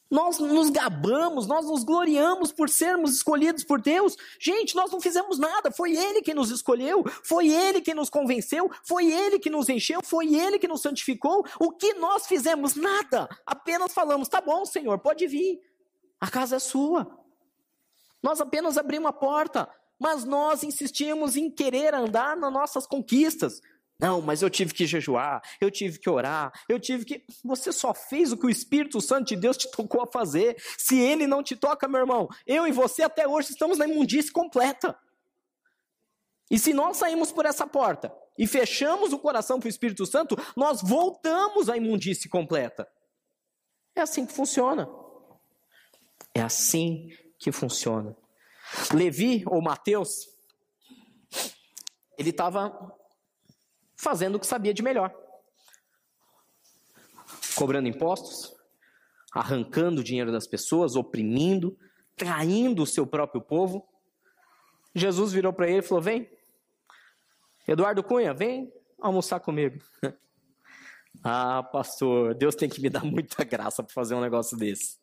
Nós 0.10 0.40
nos 0.40 0.70
gabamos, 0.70 1.48
nós 1.48 1.66
nos 1.66 1.86
gloriamos 1.86 2.52
por 2.52 2.70
sermos 2.70 3.16
escolhidos 3.16 3.64
por 3.64 3.80
Deus. 3.80 4.18
Gente, 4.38 4.76
nós 4.76 4.92
não 4.92 5.00
fizemos 5.00 5.40
nada, 5.40 5.72
foi 5.72 5.96
Ele 5.96 6.22
que 6.22 6.34
nos 6.34 6.52
escolheu, 6.52 7.02
foi 7.24 7.48
Ele 7.48 7.80
que 7.80 7.94
nos 7.94 8.10
convenceu, 8.10 8.70
foi 8.84 9.10
Ele 9.10 9.40
que 9.40 9.50
nos 9.50 9.70
encheu, 9.70 10.02
foi 10.04 10.36
Ele 10.36 10.60
que 10.60 10.68
nos 10.68 10.82
santificou. 10.82 11.46
O 11.62 11.72
que 11.72 11.94
nós 11.94 12.28
fizemos? 12.28 12.76
Nada. 12.76 13.30
Apenas 13.46 13.94
falamos: 13.94 14.28
tá 14.28 14.42
bom, 14.42 14.66
Senhor, 14.66 15.00
pode 15.00 15.26
vir, 15.28 15.62
a 16.20 16.30
casa 16.30 16.58
é 16.58 16.60
sua. 16.60 17.08
Nós 18.22 18.42
apenas 18.42 18.78
abrimos 18.78 19.08
a 19.10 19.14
porta, 19.14 19.70
mas 20.02 20.24
nós 20.24 20.64
insistimos 20.64 21.36
em 21.36 21.48
querer 21.48 21.94
andar 21.94 22.36
nas 22.36 22.52
nossas 22.52 22.88
conquistas. 22.88 23.62
Não, 24.00 24.20
mas 24.20 24.42
eu 24.42 24.50
tive 24.50 24.74
que 24.74 24.88
jejuar, 24.88 25.44
eu 25.62 25.70
tive 25.70 26.00
que 26.00 26.10
orar, 26.10 26.52
eu 26.68 26.80
tive 26.80 27.06
que. 27.06 27.24
Você 27.46 27.72
só 27.72 27.94
fez 27.94 28.32
o 28.32 28.38
que 28.38 28.48
o 28.48 28.50
Espírito 28.50 29.00
Santo 29.00 29.28
de 29.28 29.36
Deus 29.36 29.56
te 29.56 29.70
tocou 29.70 30.02
a 30.02 30.12
fazer. 30.12 30.60
Se 30.76 30.98
ele 30.98 31.28
não 31.28 31.44
te 31.44 31.56
toca, 31.56 31.88
meu 31.88 32.00
irmão, 32.00 32.28
eu 32.48 32.66
e 32.66 32.72
você 32.72 33.04
até 33.04 33.28
hoje 33.28 33.52
estamos 33.52 33.78
na 33.78 33.88
imundície 33.88 34.32
completa. 34.32 34.98
E 36.50 36.58
se 36.58 36.74
nós 36.74 36.98
saímos 36.98 37.32
por 37.32 37.46
essa 37.46 37.68
porta 37.68 38.12
e 38.40 38.48
fechamos 38.48 39.14
o 39.14 39.20
coração 39.20 39.60
para 39.60 39.68
o 39.68 39.70
Espírito 39.70 40.08
Santo, 40.08 40.36
nós 40.58 40.82
voltamos 40.82 41.70
à 41.70 41.78
imundície 41.78 42.28
completa. 42.28 42.88
É 43.96 44.02
assim 44.02 44.26
que 44.26 44.34
funciona. 44.34 44.90
É 46.34 46.42
assim 46.42 47.10
que 47.38 47.52
funciona. 47.52 48.18
Levi 48.94 49.44
ou 49.46 49.62
Mateus, 49.62 50.28
ele 52.18 52.30
estava 52.30 52.96
fazendo 53.96 54.36
o 54.36 54.40
que 54.40 54.48
sabia 54.48 54.74
de 54.74 54.82
melhor. 54.82 55.14
Cobrando 57.56 57.88
impostos, 57.88 58.54
arrancando 59.32 60.02
o 60.02 60.04
dinheiro 60.04 60.32
das 60.32 60.48
pessoas, 60.48 60.96
oprimindo, 60.96 61.78
traindo 62.16 62.84
o 62.84 62.88
seu 62.88 63.06
próprio 63.06 63.42
povo. 63.42 63.88
Jesus 64.94 65.32
virou 65.32 65.54
para 65.54 65.68
ele 65.68 65.80
e 65.80 65.82
falou: 65.84 66.02
Vem, 66.02 66.30
Eduardo 67.68 68.04
Cunha, 68.04 68.34
vem 68.34 68.72
almoçar 69.00 69.40
comigo. 69.40 69.82
ah, 71.24 71.64
pastor, 71.64 72.36
Deus 72.36 72.56
tem 72.56 72.70
que 72.70 72.82
me 72.82 72.90
dar 72.90 73.04
muita 73.04 73.44
graça 73.44 73.84
para 73.84 73.94
fazer 73.94 74.16
um 74.16 74.22
negócio 74.22 74.58
desse. 74.58 74.98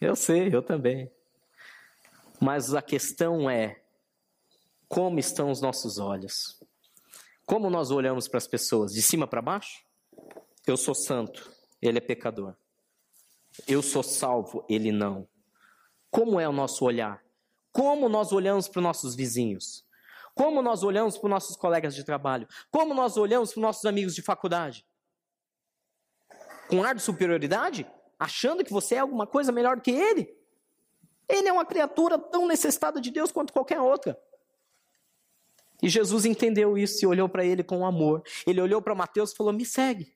Eu 0.00 0.14
sei, 0.14 0.54
eu 0.54 0.62
também. 0.62 1.10
Mas 2.40 2.74
a 2.74 2.82
questão 2.82 3.50
é: 3.50 3.82
como 4.88 5.18
estão 5.18 5.50
os 5.50 5.60
nossos 5.60 5.98
olhos? 5.98 6.62
Como 7.44 7.70
nós 7.70 7.90
olhamos 7.90 8.28
para 8.28 8.38
as 8.38 8.46
pessoas? 8.46 8.92
De 8.92 9.02
cima 9.02 9.26
para 9.26 9.42
baixo? 9.42 9.82
Eu 10.66 10.76
sou 10.76 10.94
santo, 10.94 11.50
ele 11.80 11.98
é 11.98 12.00
pecador. 12.00 12.54
Eu 13.66 13.82
sou 13.82 14.02
salvo, 14.02 14.64
ele 14.68 14.92
não. 14.92 15.26
Como 16.10 16.38
é 16.38 16.48
o 16.48 16.52
nosso 16.52 16.84
olhar? 16.84 17.22
Como 17.72 18.08
nós 18.08 18.32
olhamos 18.32 18.68
para 18.68 18.78
os 18.78 18.84
nossos 18.84 19.14
vizinhos? 19.14 19.84
Como 20.34 20.62
nós 20.62 20.82
olhamos 20.82 21.18
para 21.18 21.26
os 21.26 21.30
nossos 21.30 21.56
colegas 21.56 21.94
de 21.94 22.04
trabalho? 22.04 22.46
Como 22.70 22.94
nós 22.94 23.16
olhamos 23.16 23.50
para 23.50 23.58
os 23.58 23.62
nossos 23.62 23.84
amigos 23.84 24.14
de 24.14 24.22
faculdade? 24.22 24.86
Com 26.68 26.84
ar 26.84 26.94
de 26.94 27.02
superioridade? 27.02 27.90
Achando 28.18 28.64
que 28.64 28.72
você 28.72 28.96
é 28.96 28.98
alguma 28.98 29.26
coisa 29.26 29.50
melhor 29.50 29.76
do 29.76 29.82
que 29.82 29.90
ele? 29.90 30.37
Ele 31.28 31.48
é 31.48 31.52
uma 31.52 31.64
criatura 31.64 32.18
tão 32.18 32.46
necessitada 32.46 33.00
de 33.00 33.10
Deus 33.10 33.30
quanto 33.30 33.52
qualquer 33.52 33.80
outra. 33.80 34.18
E 35.82 35.88
Jesus 35.88 36.24
entendeu 36.24 36.76
isso 36.76 37.04
e 37.04 37.06
olhou 37.06 37.28
para 37.28 37.44
ele 37.44 37.62
com 37.62 37.86
amor. 37.86 38.22
Ele 38.46 38.60
olhou 38.60 38.82
para 38.82 38.94
Mateus 38.94 39.32
e 39.32 39.36
falou: 39.36 39.52
Me 39.52 39.64
segue. 39.64 40.12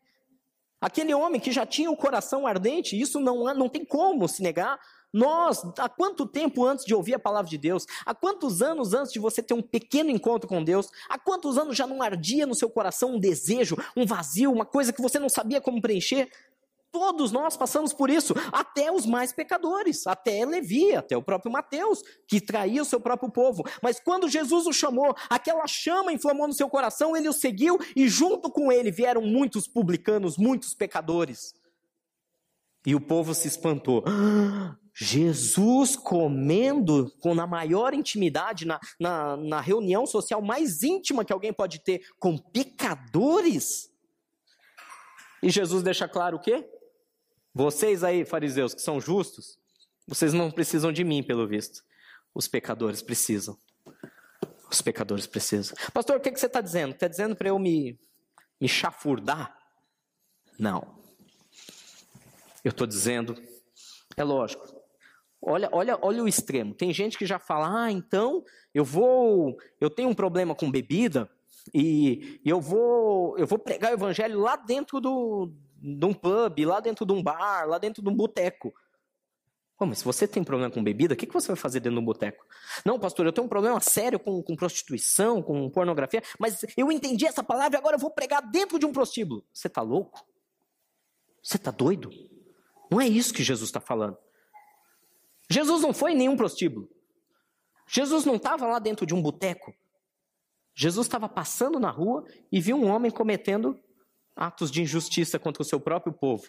Aquele 0.80 1.14
homem 1.14 1.40
que 1.40 1.52
já 1.52 1.64
tinha 1.64 1.90
o 1.90 1.96
coração 1.96 2.44
ardente, 2.44 3.00
isso 3.00 3.20
não, 3.20 3.54
não 3.54 3.68
tem 3.68 3.84
como 3.84 4.26
se 4.26 4.42
negar. 4.42 4.80
Nós, 5.12 5.62
há 5.78 5.88
quanto 5.88 6.26
tempo 6.26 6.64
antes 6.64 6.84
de 6.84 6.94
ouvir 6.94 7.14
a 7.14 7.18
palavra 7.18 7.48
de 7.48 7.58
Deus? 7.58 7.86
Há 8.04 8.14
quantos 8.14 8.62
anos 8.62 8.94
antes 8.94 9.12
de 9.12 9.20
você 9.20 9.42
ter 9.42 9.52
um 9.54 9.62
pequeno 9.62 10.10
encontro 10.10 10.48
com 10.48 10.64
Deus? 10.64 10.88
Há 11.08 11.18
quantos 11.18 11.58
anos 11.58 11.76
já 11.76 11.86
não 11.86 12.02
ardia 12.02 12.46
no 12.46 12.54
seu 12.54 12.70
coração 12.70 13.14
um 13.14 13.20
desejo, 13.20 13.76
um 13.94 14.06
vazio, 14.06 14.50
uma 14.50 14.64
coisa 14.64 14.92
que 14.92 15.02
você 15.02 15.18
não 15.18 15.28
sabia 15.28 15.60
como 15.60 15.82
preencher? 15.82 16.28
Todos 16.92 17.32
nós 17.32 17.56
passamos 17.56 17.94
por 17.94 18.10
isso, 18.10 18.34
até 18.52 18.92
os 18.92 19.06
mais 19.06 19.32
pecadores, 19.32 20.06
até 20.06 20.44
Levi, 20.44 20.94
até 20.94 21.16
o 21.16 21.22
próprio 21.22 21.50
Mateus, 21.50 22.02
que 22.28 22.38
traía 22.38 22.82
o 22.82 22.84
seu 22.84 23.00
próprio 23.00 23.32
povo. 23.32 23.64
Mas 23.82 23.98
quando 23.98 24.28
Jesus 24.28 24.66
o 24.66 24.74
chamou, 24.74 25.16
aquela 25.30 25.66
chama 25.66 26.12
inflamou 26.12 26.46
no 26.46 26.52
seu 26.52 26.68
coração, 26.68 27.16
ele 27.16 27.30
o 27.30 27.32
seguiu 27.32 27.78
e 27.96 28.06
junto 28.08 28.50
com 28.50 28.70
ele 28.70 28.90
vieram 28.90 29.22
muitos 29.22 29.66
publicanos, 29.66 30.36
muitos 30.36 30.74
pecadores. 30.74 31.54
E 32.84 32.94
o 32.94 33.00
povo 33.00 33.34
se 33.34 33.48
espantou. 33.48 34.04
Jesus 34.94 35.96
comendo 35.96 37.10
com 37.20 37.34
na 37.34 37.46
maior 37.46 37.94
intimidade, 37.94 38.66
na, 38.66 38.78
na, 39.00 39.38
na 39.38 39.60
reunião 39.62 40.04
social 40.04 40.42
mais 40.42 40.82
íntima 40.82 41.24
que 41.24 41.32
alguém 41.32 41.54
pode 41.54 41.78
ter, 41.78 42.02
com 42.18 42.36
pecadores? 42.36 43.90
E 45.42 45.48
Jesus 45.48 45.82
deixa 45.82 46.06
claro 46.06 46.36
o 46.36 46.40
quê? 46.40 46.68
Vocês 47.54 48.02
aí, 48.02 48.24
fariseus, 48.24 48.74
que 48.74 48.80
são 48.80 49.00
justos, 49.00 49.58
vocês 50.06 50.32
não 50.32 50.50
precisam 50.50 50.92
de 50.92 51.04
mim, 51.04 51.22
pelo 51.22 51.46
visto. 51.46 51.82
Os 52.34 52.48
pecadores 52.48 53.02
precisam. 53.02 53.56
Os 54.70 54.80
pecadores 54.80 55.26
precisam. 55.26 55.76
Pastor, 55.92 56.16
o 56.16 56.20
que, 56.20 56.30
que 56.30 56.40
você 56.40 56.46
está 56.46 56.60
dizendo? 56.60 56.94
Está 56.94 57.06
dizendo 57.06 57.36
para 57.36 57.48
eu 57.48 57.58
me, 57.58 57.98
me 58.60 58.68
chafurdar? 58.68 59.56
Não. 60.58 60.98
Eu 62.64 62.70
estou 62.70 62.86
dizendo, 62.86 63.36
é 64.16 64.24
lógico. 64.24 64.64
Olha, 65.42 65.68
olha, 65.72 65.98
olha 66.00 66.22
o 66.22 66.28
extremo. 66.28 66.74
Tem 66.74 66.92
gente 66.92 67.18
que 67.18 67.26
já 67.26 67.38
fala: 67.38 67.84
ah, 67.84 67.92
então 67.92 68.44
eu 68.72 68.84
vou, 68.84 69.58
eu 69.80 69.90
tenho 69.90 70.08
um 70.08 70.14
problema 70.14 70.54
com 70.54 70.70
bebida 70.70 71.28
e, 71.74 72.40
e 72.44 72.48
eu 72.48 72.60
vou, 72.60 73.36
eu 73.36 73.46
vou 73.46 73.58
pregar 73.58 73.90
o 73.90 73.94
evangelho 73.94 74.40
lá 74.40 74.56
dentro 74.56 75.00
do, 75.00 75.52
de 75.82 76.06
um 76.06 76.14
pub, 76.14 76.64
lá 76.64 76.78
dentro 76.78 77.04
de 77.04 77.12
um 77.12 77.20
bar, 77.20 77.66
lá 77.66 77.76
dentro 77.76 78.00
de 78.00 78.08
um 78.08 78.14
boteco. 78.14 78.72
Pô, 79.76 79.84
mas 79.84 79.98
se 79.98 80.04
você 80.04 80.28
tem 80.28 80.44
problema 80.44 80.72
com 80.72 80.82
bebida, 80.82 81.14
o 81.14 81.16
que, 81.16 81.26
que 81.26 81.34
você 81.34 81.48
vai 81.48 81.56
fazer 81.56 81.80
dentro 81.80 81.96
de 81.96 82.02
um 82.02 82.04
boteco? 82.04 82.46
Não, 82.84 83.00
pastor, 83.00 83.26
eu 83.26 83.32
tenho 83.32 83.46
um 83.46 83.48
problema 83.48 83.80
sério 83.80 84.20
com, 84.20 84.40
com 84.40 84.54
prostituição, 84.54 85.42
com 85.42 85.68
pornografia, 85.68 86.22
mas 86.38 86.64
eu 86.76 86.92
entendi 86.92 87.26
essa 87.26 87.42
palavra 87.42 87.76
e 87.76 87.78
agora 87.78 87.96
eu 87.96 88.00
vou 88.00 88.10
pregar 88.10 88.40
dentro 88.48 88.78
de 88.78 88.86
um 88.86 88.92
prostíbulo. 88.92 89.44
Você 89.52 89.66
está 89.66 89.82
louco? 89.82 90.24
Você 91.42 91.56
está 91.56 91.72
doido? 91.72 92.10
Não 92.88 93.00
é 93.00 93.08
isso 93.08 93.34
que 93.34 93.42
Jesus 93.42 93.70
está 93.70 93.80
falando. 93.80 94.16
Jesus 95.50 95.82
não 95.82 95.92
foi 95.92 96.12
em 96.12 96.16
nenhum 96.16 96.36
prostíbulo. 96.36 96.88
Jesus 97.88 98.24
não 98.24 98.36
estava 98.36 98.66
lá 98.66 98.78
dentro 98.78 99.04
de 99.04 99.14
um 99.14 99.20
boteco. 99.20 99.74
Jesus 100.74 101.06
estava 101.06 101.28
passando 101.28 101.80
na 101.80 101.90
rua 101.90 102.24
e 102.50 102.60
viu 102.60 102.76
um 102.76 102.88
homem 102.88 103.10
cometendo 103.10 103.78
atos 104.36 104.70
de 104.70 104.82
injustiça 104.82 105.38
contra 105.38 105.62
o 105.62 105.66
seu 105.66 105.80
próprio 105.80 106.12
povo. 106.12 106.48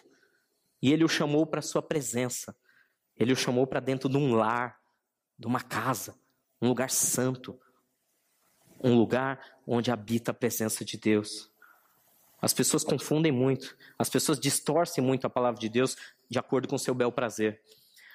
E 0.82 0.92
ele 0.92 1.04
o 1.04 1.08
chamou 1.08 1.46
para 1.46 1.62
sua 1.62 1.82
presença. 1.82 2.56
Ele 3.16 3.32
o 3.32 3.36
chamou 3.36 3.66
para 3.66 3.80
dentro 3.80 4.08
de 4.08 4.16
um 4.16 4.34
lar, 4.34 4.78
de 5.38 5.46
uma 5.46 5.60
casa, 5.60 6.14
um 6.60 6.68
lugar 6.68 6.90
santo, 6.90 7.58
um 8.82 8.94
lugar 8.96 9.40
onde 9.66 9.90
habita 9.90 10.30
a 10.30 10.34
presença 10.34 10.84
de 10.84 10.98
Deus. 10.98 11.50
As 12.40 12.52
pessoas 12.52 12.84
confundem 12.84 13.32
muito, 13.32 13.76
as 13.98 14.10
pessoas 14.10 14.38
distorcem 14.38 15.02
muito 15.02 15.26
a 15.26 15.30
palavra 15.30 15.58
de 15.58 15.68
Deus 15.68 15.96
de 16.28 16.38
acordo 16.38 16.68
com 16.68 16.76
seu 16.76 16.94
bel 16.94 17.10
prazer. 17.10 17.62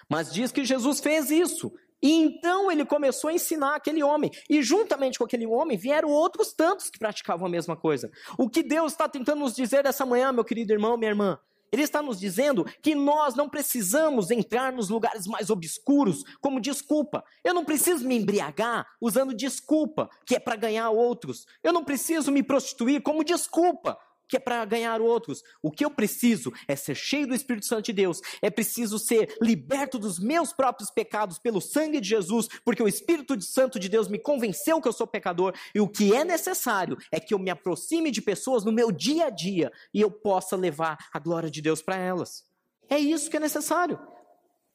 Mas 0.08 0.32
diz 0.32 0.52
que 0.52 0.64
Jesus 0.64 1.00
fez 1.00 1.32
isso. 1.32 1.74
E 2.02 2.12
então 2.12 2.72
ele 2.72 2.86
começou 2.86 3.30
a 3.30 3.34
ensinar 3.34 3.76
aquele 3.76 4.02
homem. 4.04 4.32
E 4.50 4.62
juntamente 4.62 5.18
com 5.18 5.26
aquele 5.26 5.46
homem 5.46 5.78
vieram 5.78 6.10
outros 6.10 6.54
tantos 6.54 6.90
que 6.90 7.00
praticavam 7.00 7.48
a 7.48 7.50
mesma 7.50 7.76
coisa. 7.76 8.10
O 8.38 8.50
que 8.50 8.64
Deus 8.64 8.94
está 8.94 9.08
tentando 9.08 9.40
nos 9.40 9.56
dizer 9.56 9.86
essa 9.86 10.06
manhã, 10.06 10.32
meu 10.32 10.44
querido 10.44 10.72
irmão, 10.74 10.98
minha 10.98 11.12
irmã? 11.12 11.40
Ele 11.72 11.84
está 11.84 12.02
nos 12.02 12.20
dizendo 12.20 12.66
que 12.82 12.96
nós 12.96 13.36
não 13.36 13.48
precisamos 13.48 14.32
entrar 14.32 14.74
nos 14.74 14.90
lugares 14.90 15.28
mais 15.28 15.50
obscuros 15.50 16.24
como 16.42 16.60
desculpa. 16.60 17.24
Eu 17.44 17.54
não 17.54 17.64
preciso 17.64 18.08
me 18.08 18.18
embriagar 18.18 18.88
usando 19.00 19.36
desculpa, 19.36 20.10
que 20.26 20.36
é 20.36 20.40
para 20.40 20.56
ganhar 20.56 20.90
outros. 20.90 21.46
Eu 21.64 21.72
não 21.72 21.84
preciso 21.84 22.32
me 22.32 22.42
prostituir 22.42 23.02
como 23.02 23.24
desculpa, 23.24 23.98
que 24.30 24.38
é 24.38 24.40
para 24.40 24.64
ganhar 24.64 25.02
outros. 25.02 25.44
O 25.62 25.72
que 25.72 25.84
eu 25.84 25.90
preciso 25.90 26.54
é 26.68 26.76
ser 26.76 26.96
cheio 26.96 27.28
do 27.28 27.34
Espírito 27.34 27.66
Santo 27.66 27.86
de 27.86 27.94
Deus. 27.94 28.22
É 28.42 28.50
preciso 28.50 29.00
ser 29.00 29.36
liberto 29.42 29.98
dos 29.98 30.20
meus 30.20 30.54
próprios 30.54 30.92
pecados 30.92 31.40
pelo 31.40 31.60
sangue 31.60 32.00
de 32.00 32.08
Jesus, 32.08 32.48
porque 32.64 32.84
o 32.84 32.88
Espírito 32.88 33.40
Santo 33.42 33.80
de 33.80 33.90
Deus 33.90 34.08
me 34.08 34.20
convenceu 34.20 34.80
que 34.80 34.88
eu 34.88 34.94
sou 34.94 35.08
pecador. 35.08 35.54
E 35.74 35.82
o 35.82 35.88
que 35.88 36.16
é 36.16 36.24
necessário 36.24 36.98
é 37.12 37.20
que 37.20 37.34
eu 37.34 37.40
me 37.40 37.50
aproxime 37.50 38.12
de 38.12 38.22
pessoas 38.22 38.64
no 38.64 38.72
meu 38.72 38.92
dia 38.92 39.26
a 39.26 39.30
dia 39.30 39.72
e 39.94 40.00
eu 40.00 40.12
possa 40.12 40.56
levar 40.56 40.98
a 41.12 41.18
glória 41.18 41.50
de 41.50 41.62
Deus 41.62 41.82
para 41.82 41.98
elas. 41.98 42.46
É 42.88 43.00
isso 43.00 43.30
que 43.30 43.38
é 43.38 43.40
necessário. 43.40 44.00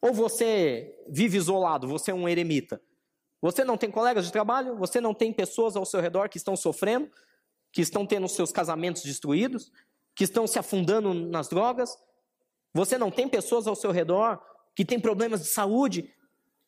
Ou 0.00 0.12
você 0.12 0.94
vive 1.08 1.38
isolado, 1.38 1.88
você 1.88 2.10
é 2.10 2.14
um 2.14 2.28
eremita. 2.28 2.80
Você 3.40 3.62
não 3.62 3.76
tem 3.76 3.90
colegas 3.90 4.24
de 4.24 4.32
trabalho, 4.32 4.76
você 4.76 5.00
não 5.00 5.12
tem 5.12 5.32
pessoas 5.32 5.76
ao 5.76 5.84
seu 5.84 6.00
redor 6.00 6.28
que 6.28 6.38
estão 6.38 6.56
sofrendo, 6.56 7.10
que 7.74 7.82
estão 7.82 8.06
tendo 8.06 8.28
seus 8.28 8.52
casamentos 8.52 9.02
destruídos, 9.02 9.72
que 10.14 10.22
estão 10.22 10.46
se 10.46 10.60
afundando 10.60 11.12
nas 11.12 11.48
drogas. 11.48 11.98
Você 12.72 12.96
não 12.96 13.10
tem 13.10 13.28
pessoas 13.28 13.66
ao 13.66 13.74
seu 13.74 13.90
redor 13.90 14.40
que 14.76 14.84
têm 14.84 15.00
problemas 15.00 15.40
de 15.40 15.48
saúde, 15.48 16.14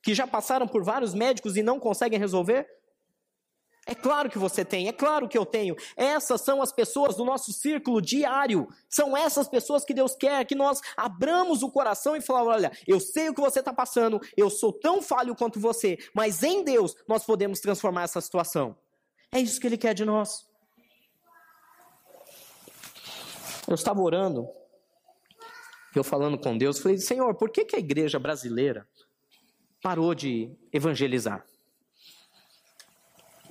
que 0.03 0.13
já 0.13 0.27
passaram 0.27 0.67
por 0.67 0.83
vários 0.83 1.15
médicos 1.15 1.57
e 1.57 1.63
não 1.63 1.79
conseguem 1.79 2.19
resolver? 2.19 2.69
É 3.87 3.95
claro 3.95 4.29
que 4.29 4.37
você 4.37 4.65
tem, 4.65 4.89
é 4.89 4.93
claro 4.93 5.29
que 5.29 5.39
eu 5.39 5.47
tenho. 5.47 5.77
Essas 5.97 6.41
são 6.41 6.61
as 6.61 6.73
pessoas 6.73 7.15
do 7.15 7.25
nosso 7.25 7.53
círculo 7.53 8.03
diário. 8.03 8.67
São 8.89 9.17
essas 9.17 9.49
pessoas 9.49 9.85
que 9.85 9.95
Deus 9.95 10.17
quer 10.17 10.45
que 10.45 10.57
nós 10.57 10.81
abramos 10.97 11.63
o 11.63 11.71
coração 11.71 12.17
e 12.17 12.21
falamos: 12.21 12.53
olha, 12.53 12.73
eu 12.85 12.99
sei 12.99 13.29
o 13.29 13.35
que 13.35 13.41
você 13.41 13.61
está 13.61 13.73
passando, 13.73 14.21
eu 14.37 14.51
sou 14.51 14.73
tão 14.73 15.01
falho 15.01 15.37
quanto 15.37 15.61
você, 15.61 15.97
mas 16.13 16.43
em 16.43 16.65
Deus 16.65 16.97
nós 17.07 17.25
podemos 17.25 17.61
transformar 17.61 18.03
essa 18.03 18.21
situação. 18.21 18.77
É 19.31 19.39
isso 19.39 19.61
que 19.61 19.69
Ele 19.69 19.79
quer 19.79 19.95
de 19.95 20.05
nós. 20.05 20.46
Eu 23.67 23.75
estava 23.75 24.01
orando, 24.01 24.49
eu 25.95 26.05
falando 26.05 26.39
com 26.39 26.57
Deus, 26.57 26.79
falei: 26.79 26.99
Senhor, 26.99 27.35
por 27.35 27.51
que, 27.51 27.65
que 27.65 27.77
a 27.77 27.79
igreja 27.79 28.19
brasileira 28.19 28.87
parou 29.83 30.15
de 30.15 30.57
evangelizar? 30.73 31.45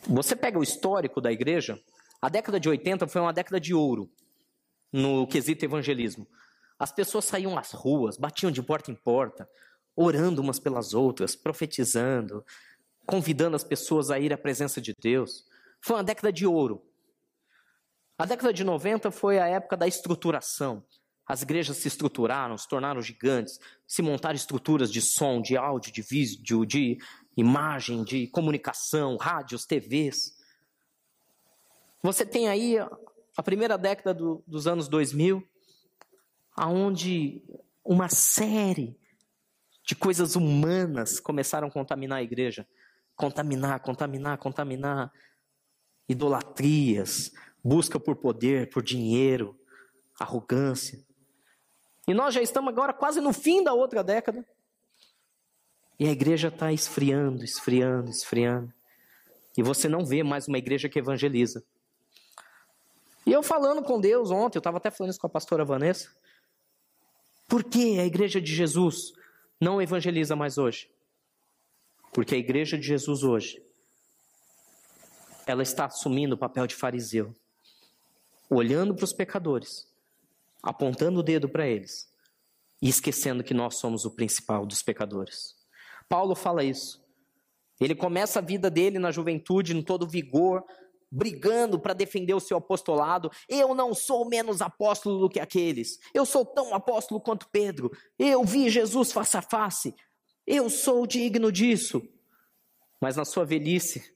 Você 0.07 0.35
pega 0.35 0.59
o 0.59 0.63
histórico 0.63 1.19
da 1.19 1.31
igreja, 1.31 1.81
a 2.21 2.29
década 2.29 2.59
de 2.59 2.69
80 2.69 3.07
foi 3.07 3.21
uma 3.21 3.33
década 3.33 3.59
de 3.59 3.73
ouro 3.73 4.09
no 4.91 5.27
quesito 5.27 5.65
evangelismo. 5.65 6.27
As 6.79 6.91
pessoas 6.91 7.25
saíam 7.25 7.57
às 7.57 7.71
ruas, 7.71 8.17
batiam 8.17 8.51
de 8.51 8.61
porta 8.61 8.91
em 8.91 8.95
porta, 8.95 9.49
orando 9.95 10.41
umas 10.41 10.59
pelas 10.59 10.93
outras, 10.93 11.35
profetizando, 11.35 12.45
convidando 13.05 13.55
as 13.55 13.63
pessoas 13.63 14.09
a 14.09 14.19
ir 14.19 14.31
à 14.31 14.37
presença 14.37 14.79
de 14.79 14.93
Deus. 14.99 15.45
Foi 15.81 15.95
uma 15.95 16.03
década 16.03 16.31
de 16.31 16.45
ouro. 16.45 16.83
A 18.17 18.25
década 18.25 18.53
de 18.53 18.63
90 18.63 19.11
foi 19.11 19.39
a 19.39 19.47
época 19.47 19.75
da 19.75 19.87
estruturação. 19.87 20.85
As 21.27 21.41
igrejas 21.41 21.77
se 21.77 21.87
estruturaram, 21.87 22.57
se 22.57 22.67
tornaram 22.67 23.01
gigantes, 23.01 23.59
se 23.85 24.01
montaram 24.01 24.35
estruturas 24.35 24.91
de 24.91 25.01
som, 25.01 25.41
de 25.41 25.57
áudio, 25.57 25.91
de 25.91 26.01
vídeo, 26.01 26.65
de 26.65 26.97
imagem, 27.35 28.03
de 28.03 28.27
comunicação, 28.27 29.17
rádios, 29.17 29.65
TVs. 29.65 30.37
Você 32.01 32.25
tem 32.25 32.47
aí 32.47 32.77
a 33.35 33.43
primeira 33.43 33.77
década 33.77 34.13
do, 34.13 34.43
dos 34.47 34.67
anos 34.67 34.87
2000, 34.87 35.43
aonde 36.55 37.41
uma 37.83 38.07
série 38.07 38.97
de 39.85 39.95
coisas 39.95 40.35
humanas 40.35 41.19
começaram 41.19 41.67
a 41.67 41.71
contaminar 41.71 42.19
a 42.19 42.23
igreja. 42.23 42.67
Contaminar, 43.15 43.81
contaminar, 43.81 44.37
contaminar. 44.37 45.11
Idolatrias, 46.07 47.31
busca 47.65 47.99
por 47.99 48.15
poder, 48.15 48.69
por 48.69 48.83
dinheiro, 48.83 49.59
arrogância. 50.19 51.03
E 52.07 52.13
nós 52.13 52.35
já 52.35 52.41
estamos 52.41 52.71
agora 52.71 52.93
quase 52.93 53.19
no 53.19 53.33
fim 53.33 53.63
da 53.63 53.73
outra 53.73 54.03
década. 54.03 54.47
E 55.99 56.07
a 56.07 56.11
igreja 56.11 56.49
está 56.49 56.71
esfriando, 56.71 57.43
esfriando, 57.43 58.11
esfriando. 58.11 58.71
E 59.57 59.63
você 59.63 59.89
não 59.89 60.05
vê 60.05 60.21
mais 60.21 60.47
uma 60.47 60.59
igreja 60.59 60.87
que 60.87 60.99
evangeliza. 60.99 61.65
E 63.25 63.31
eu 63.31 63.41
falando 63.41 63.81
com 63.81 63.99
Deus 63.99 64.29
ontem, 64.29 64.57
eu 64.57 64.59
estava 64.59 64.77
até 64.77 64.91
falando 64.91 65.09
isso 65.09 65.19
com 65.19 65.25
a 65.25 65.29
pastora 65.29 65.65
Vanessa. 65.65 66.15
Por 67.47 67.63
que 67.63 67.99
a 67.99 68.05
igreja 68.05 68.39
de 68.39 68.53
Jesus 68.53 69.11
não 69.59 69.81
evangeliza 69.81 70.35
mais 70.35 70.59
hoje? 70.59 70.91
Porque 72.13 72.35
a 72.35 72.37
igreja 72.37 72.77
de 72.77 72.85
Jesus 72.85 73.23
hoje, 73.23 73.59
ela 75.47 75.63
está 75.63 75.85
assumindo 75.85 76.35
o 76.35 76.37
papel 76.37 76.67
de 76.67 76.75
fariseu, 76.75 77.33
olhando 78.49 78.95
para 78.95 79.05
os 79.05 79.13
pecadores, 79.13 79.87
apontando 80.61 81.19
o 81.19 81.23
dedo 81.23 81.49
para 81.49 81.67
eles 81.67 82.09
e 82.81 82.89
esquecendo 82.89 83.43
que 83.43 83.53
nós 83.53 83.77
somos 83.77 84.05
o 84.05 84.11
principal 84.11 84.65
dos 84.65 84.81
pecadores. 84.81 85.55
Paulo 86.07 86.35
fala 86.35 86.63
isso. 86.63 87.03
Ele 87.79 87.95
começa 87.95 88.39
a 88.39 88.41
vida 88.41 88.69
dele 88.69 88.99
na 88.99 89.11
juventude, 89.11 89.75
em 89.75 89.81
todo 89.81 90.07
vigor, 90.07 90.63
brigando 91.11 91.79
para 91.79 91.93
defender 91.93 92.33
o 92.33 92.39
seu 92.39 92.57
apostolado. 92.57 93.29
Eu 93.49 93.73
não 93.73 93.93
sou 93.93 94.27
menos 94.27 94.61
apóstolo 94.61 95.19
do 95.19 95.29
que 95.29 95.39
aqueles. 95.39 95.99
Eu 96.13 96.25
sou 96.25 96.45
tão 96.45 96.73
apóstolo 96.73 97.19
quanto 97.19 97.49
Pedro. 97.49 97.91
Eu 98.17 98.43
vi 98.43 98.69
Jesus 98.69 99.11
face 99.11 99.37
a 99.37 99.41
face. 99.41 99.93
Eu 100.45 100.69
sou 100.69 101.05
digno 101.05 101.51
disso. 101.51 102.01
Mas 103.01 103.17
na 103.17 103.25
sua 103.25 103.45
velhice, 103.45 104.14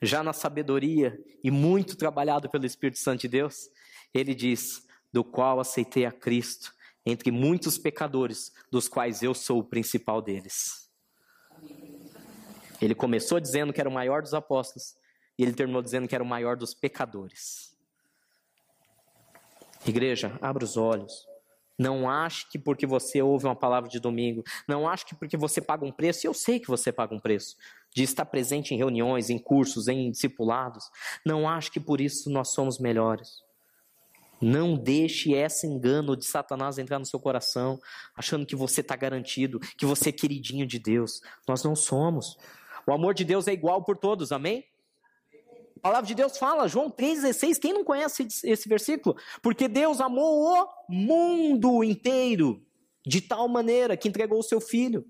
já 0.00 0.22
na 0.22 0.32
sabedoria 0.32 1.18
e 1.42 1.50
muito 1.50 1.96
trabalhado 1.96 2.48
pelo 2.50 2.66
Espírito 2.66 2.98
Santo 2.98 3.22
de 3.22 3.28
Deus, 3.28 3.70
ele 4.12 4.34
diz: 4.34 4.86
Do 5.12 5.24
qual 5.24 5.60
aceitei 5.60 6.04
a 6.04 6.12
Cristo 6.12 6.74
entre 7.04 7.30
muitos 7.30 7.78
pecadores, 7.78 8.52
dos 8.70 8.88
quais 8.88 9.22
eu 9.22 9.32
sou 9.32 9.60
o 9.60 9.64
principal 9.64 10.20
deles. 10.20 10.90
Ele 12.80 12.94
começou 12.94 13.38
dizendo 13.38 13.72
que 13.72 13.80
era 13.80 13.88
o 13.88 13.92
maior 13.92 14.20
dos 14.20 14.34
apóstolos 14.34 14.96
e 15.38 15.42
ele 15.42 15.52
terminou 15.52 15.80
dizendo 15.80 16.08
que 16.08 16.14
era 16.14 16.24
o 16.24 16.26
maior 16.26 16.56
dos 16.56 16.74
pecadores. 16.74 17.76
Igreja, 19.86 20.36
abra 20.42 20.64
os 20.64 20.76
olhos. 20.76 21.26
Não 21.78 22.08
ache 22.08 22.48
que 22.48 22.58
porque 22.58 22.86
você 22.86 23.20
ouve 23.20 23.44
uma 23.44 23.54
palavra 23.54 23.88
de 23.88 24.00
domingo, 24.00 24.42
não 24.66 24.88
ache 24.88 25.04
que 25.04 25.14
porque 25.14 25.36
você 25.36 25.60
paga 25.60 25.84
um 25.84 25.92
preço, 25.92 26.26
eu 26.26 26.32
sei 26.32 26.58
que 26.58 26.68
você 26.68 26.90
paga 26.90 27.14
um 27.14 27.20
preço, 27.20 27.54
de 27.96 28.02
estar 28.02 28.26
presente 28.26 28.74
em 28.74 28.76
reuniões, 28.76 29.30
em 29.30 29.38
cursos, 29.38 29.88
em 29.88 30.10
discipulados, 30.10 30.90
não 31.24 31.48
ache 31.48 31.70
que 31.70 31.80
por 31.80 31.98
isso 31.98 32.28
nós 32.28 32.48
somos 32.52 32.78
melhores. 32.78 33.42
Não 34.38 34.76
deixe 34.76 35.32
esse 35.32 35.66
engano 35.66 36.14
de 36.14 36.26
Satanás 36.26 36.76
entrar 36.76 36.98
no 36.98 37.06
seu 37.06 37.18
coração, 37.18 37.80
achando 38.14 38.44
que 38.44 38.54
você 38.54 38.82
está 38.82 38.94
garantido, 38.94 39.58
que 39.78 39.86
você 39.86 40.10
é 40.10 40.12
queridinho 40.12 40.66
de 40.66 40.78
Deus. 40.78 41.22
Nós 41.48 41.64
não 41.64 41.74
somos. 41.74 42.36
O 42.86 42.92
amor 42.92 43.14
de 43.14 43.24
Deus 43.24 43.48
é 43.48 43.54
igual 43.54 43.82
por 43.82 43.96
todos, 43.96 44.30
amém? 44.30 44.66
A 45.78 45.80
palavra 45.80 46.06
de 46.06 46.14
Deus 46.14 46.36
fala, 46.36 46.68
João 46.68 46.90
3,16, 46.90 47.58
quem 47.58 47.72
não 47.72 47.82
conhece 47.82 48.28
esse 48.44 48.68
versículo? 48.68 49.16
Porque 49.40 49.68
Deus 49.68 50.02
amou 50.02 50.68
o 50.86 50.92
mundo 50.92 51.82
inteiro, 51.82 52.62
de 53.06 53.22
tal 53.22 53.48
maneira 53.48 53.96
que 53.96 54.06
entregou 54.06 54.38
o 54.38 54.42
seu 54.42 54.60
Filho, 54.60 55.02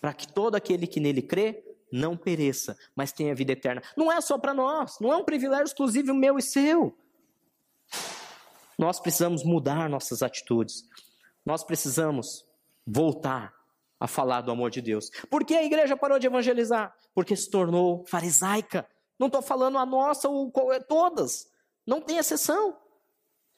para 0.00 0.12
que 0.12 0.26
todo 0.26 0.54
aquele 0.54 0.86
que 0.86 1.00
nele 1.00 1.22
crê 1.22 1.64
não 1.92 2.16
pereça, 2.16 2.76
mas 2.94 3.12
tenha 3.12 3.34
vida 3.34 3.52
eterna. 3.52 3.82
Não 3.96 4.10
é 4.10 4.20
só 4.20 4.38
para 4.38 4.54
nós, 4.54 4.98
não 5.00 5.12
é 5.12 5.16
um 5.16 5.24
privilégio 5.24 5.64
exclusivo 5.64 6.14
meu 6.14 6.38
e 6.38 6.42
seu. 6.42 6.96
Nós 8.78 9.00
precisamos 9.00 9.44
mudar 9.44 9.88
nossas 9.88 10.22
atitudes, 10.22 10.84
nós 11.44 11.62
precisamos 11.64 12.46
voltar 12.86 13.52
a 13.98 14.06
falar 14.06 14.40
do 14.40 14.50
amor 14.50 14.70
de 14.70 14.80
Deus. 14.80 15.10
Por 15.28 15.44
que 15.44 15.54
a 15.54 15.62
igreja 15.62 15.96
parou 15.96 16.18
de 16.18 16.26
evangelizar? 16.26 16.94
Porque 17.14 17.36
se 17.36 17.50
tornou 17.50 18.04
farisaica. 18.06 18.88
Não 19.18 19.26
estou 19.26 19.42
falando 19.42 19.76
a 19.76 19.84
nossa 19.84 20.26
ou 20.28 20.50
é, 20.72 20.80
todas. 20.80 21.50
Não 21.86 22.00
tem 22.00 22.16
exceção. 22.16 22.78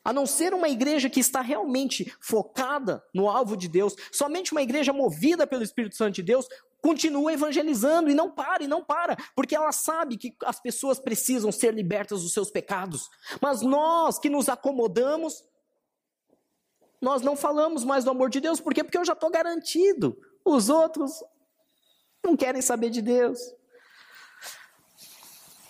A 0.05 0.12
não 0.12 0.27
ser 0.27 0.53
uma 0.53 0.69
igreja 0.69 1.09
que 1.09 1.21
está 1.21 1.41
realmente 1.41 2.12
focada 2.21 3.03
no 3.15 3.29
alvo 3.29 3.57
de 3.57 3.69
Deus, 3.69 3.95
somente 4.11 4.53
uma 4.53 4.62
igreja 4.62 4.93
movida 4.93 5.47
pelo 5.47 5.62
Espírito 5.62 5.97
Santo 5.97 6.15
de 6.17 6.23
Deus 6.23 6.47
continua 6.83 7.33
evangelizando 7.33 8.11
e 8.11 8.15
não 8.15 8.31
para, 8.31 8.65
e 8.65 8.67
não 8.67 8.85
para, 8.85 9.17
porque 9.37 9.55
ela 9.55 9.71
sabe 9.71 10.17
que 10.17 10.35
as 10.45 10.61
pessoas 10.61 10.99
precisam 10.99 11.53
ser 11.53 11.73
libertas 11.73 12.23
dos 12.23 12.33
seus 12.33 12.51
pecados. 12.51 13.09
Mas 13.41 13.62
nós 13.62 14.19
que 14.19 14.29
nos 14.29 14.49
acomodamos, 14.49 15.45
nós 17.01 17.23
não 17.23 17.37
falamos 17.37 17.85
mais 17.85 18.05
do 18.05 18.11
amor 18.11 18.29
de 18.29 18.41
Deus, 18.41 18.61
por 18.61 18.75
quê? 18.75 18.83
Porque 18.83 18.99
eu 18.99 19.05
já 19.05 19.12
estou 19.12 19.31
garantido. 19.31 20.19
Os 20.45 20.69
outros 20.69 21.23
não 22.25 22.37
querem 22.37 22.61
saber 22.61 22.91
de 22.91 23.01
Deus. 23.01 23.38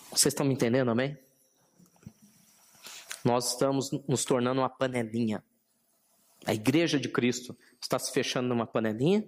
Vocês 0.09 0.33
estão 0.33 0.45
me 0.45 0.53
entendendo, 0.53 0.89
amém? 0.89 1.22
Nós 3.23 3.51
estamos 3.51 3.91
nos 4.07 4.25
tornando 4.25 4.61
uma 4.61 4.69
panelinha. 4.69 5.43
A 6.45 6.53
igreja 6.53 6.99
de 6.99 7.07
Cristo 7.07 7.57
está 7.81 7.97
se 7.97 8.11
fechando 8.11 8.49
numa 8.49 8.67
panelinha. 8.67 9.25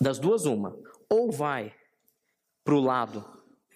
Das 0.00 0.18
duas, 0.18 0.44
uma. 0.44 0.78
Ou 1.08 1.30
vai 1.32 1.74
para 2.64 2.74
o 2.74 2.80
lado 2.80 3.24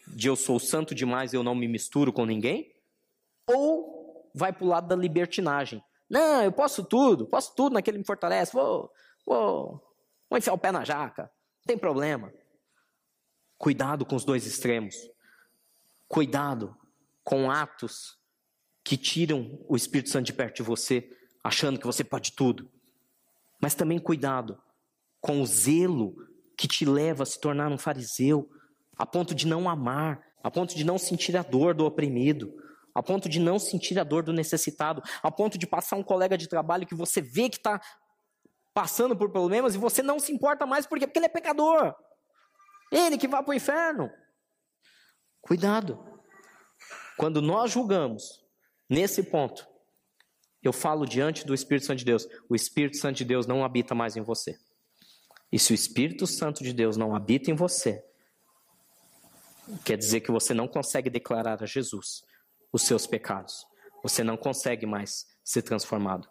de 0.07 0.29
eu 0.29 0.37
sou 0.37 0.61
santo 0.61 0.95
demais 0.95 1.33
eu 1.33 1.43
não 1.43 1.55
me 1.55 1.67
misturo 1.67 2.13
com 2.13 2.25
ninguém, 2.25 2.73
ou 3.47 4.31
vai 4.33 4.53
para 4.53 4.65
o 4.65 4.69
lado 4.69 4.87
da 4.87 4.95
libertinagem. 4.95 5.83
Não, 6.09 6.45
eu 6.45 6.53
posso 6.53 6.85
tudo, 6.85 7.27
posso 7.27 7.53
tudo 7.57 7.75
naquele 7.75 7.99
me 7.99 8.05
fortalece, 8.05 8.53
vou, 8.53 8.93
vou, 9.27 9.83
Vou 10.29 10.39
enfiar 10.39 10.55
o 10.55 10.59
pé 10.59 10.73
na 10.73 10.85
jaca, 10.85 11.23
não 11.23 11.67
tem 11.67 11.79
problema. 11.79 12.33
Cuidado 13.59 14.05
com 14.05 14.17
os 14.17 14.25
dois 14.25 14.47
extremos. 14.47 14.95
Cuidado 16.09 16.77
com 17.25 17.51
atos 17.51 18.19
que 18.87 18.97
tiram 18.97 19.59
o 19.69 19.75
Espírito 19.75 20.11
Santo 20.11 20.27
de 20.27 20.33
perto 20.33 20.59
de 20.59 20.63
você, 20.63 21.11
achando 21.43 21.77
que 21.77 21.85
você 21.85 22.05
pode 22.05 22.31
tudo. 22.31 22.71
Mas 23.61 23.75
também 23.75 23.99
cuidado 23.99 24.63
com 25.21 25.43
o 25.43 25.47
zelo 25.47 26.15
que 26.57 26.69
te 26.69 26.85
leva 26.85 27.25
a 27.25 27.27
se 27.27 27.41
tornar 27.41 27.73
um 27.73 27.77
fariseu, 27.77 28.49
a 28.97 29.05
ponto 29.05 29.35
de 29.35 29.45
não 29.45 29.69
amar, 29.69 30.25
a 30.41 30.53
ponto 30.53 30.77
de 30.77 30.85
não 30.85 30.99
sentir 30.99 31.37
a 31.37 31.43
dor 31.43 31.75
do 31.75 31.85
oprimido, 31.85 32.55
a 32.95 33.03
ponto 33.03 33.29
de 33.29 33.41
não 33.41 33.59
sentir 33.59 33.99
a 33.99 34.05
dor 34.05 34.23
do 34.23 34.33
necessitado, 34.33 35.03
a 35.21 35.33
ponto 35.33 35.59
de 35.59 35.67
passar 35.67 35.97
um 35.97 36.05
colega 36.05 36.39
de 36.39 36.49
trabalho 36.49 36.87
que 36.87 36.95
você 36.95 37.21
vê 37.21 37.49
que 37.49 37.57
está 37.57 37.81
passando 38.73 39.17
por 39.17 39.33
problemas 39.33 39.75
e 39.75 39.79
você 39.79 40.01
não 40.01 40.21
se 40.21 40.31
importa 40.31 40.65
mais, 40.65 40.87
por 40.87 40.97
quê? 40.97 41.09
Porque 41.09 41.19
ele 41.19 41.27
é 41.27 41.29
pecador. 41.29 41.93
Ele 42.93 43.19
que 43.19 43.27
vai 43.27 43.43
para 43.43 43.51
o 43.51 43.55
inferno. 43.55 44.09
Cuidado. 45.41 45.99
Quando 47.17 47.43
nós 47.43 47.73
julgamos 47.73 48.46
nesse 48.89 49.23
ponto, 49.23 49.67
eu 50.63 50.73
falo 50.73 51.07
diante 51.07 51.47
do 51.47 51.55
Espírito 51.55 51.87
Santo 51.87 51.99
de 51.99 52.05
Deus: 52.05 52.27
o 52.49 52.55
Espírito 52.55 52.97
Santo 52.97 53.17
de 53.17 53.25
Deus 53.25 53.47
não 53.47 53.65
habita 53.65 53.95
mais 53.95 54.17
em 54.17 54.23
você. 54.23 54.59
E 55.53 55.59
se 55.59 55.73
o 55.73 55.75
Espírito 55.75 56.27
Santo 56.27 56.65
de 56.65 56.73
Deus 56.73 56.97
não 56.97 57.15
habita 57.15 57.51
em 57.51 57.55
você, 57.55 58.05
quer 59.85 59.97
dizer 59.97 60.21
que 60.21 60.31
você 60.31 60.53
não 60.53 60.67
consegue 60.67 61.09
declarar 61.09 61.63
a 61.63 61.67
Jesus 61.67 62.25
os 62.73 62.83
seus 62.83 63.07
pecados. 63.07 63.65
Você 64.03 64.23
não 64.23 64.37
consegue 64.37 64.87
mais 64.87 65.27
ser 65.45 65.63
transformado. 65.63 66.29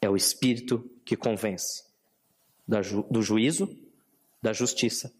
É 0.00 0.08
o 0.08 0.16
Espírito 0.16 0.90
que 1.04 1.16
convence 1.16 1.82
do 2.66 3.22
juízo, 3.22 3.68
da 4.42 4.52
justiça 4.52 5.14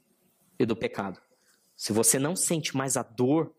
e 0.59 0.64
do 0.64 0.74
pecado. 0.74 1.20
Se 1.76 1.92
você 1.92 2.18
não 2.18 2.35
sente 2.35 2.76
mais 2.76 2.96
a 2.96 3.02
dor 3.02 3.54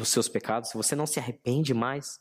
dos 0.00 0.08
seus 0.08 0.28
pecados, 0.28 0.70
se 0.70 0.76
você 0.76 0.96
não 0.96 1.06
se 1.06 1.20
arrepende 1.20 1.72
mais. 1.72 2.18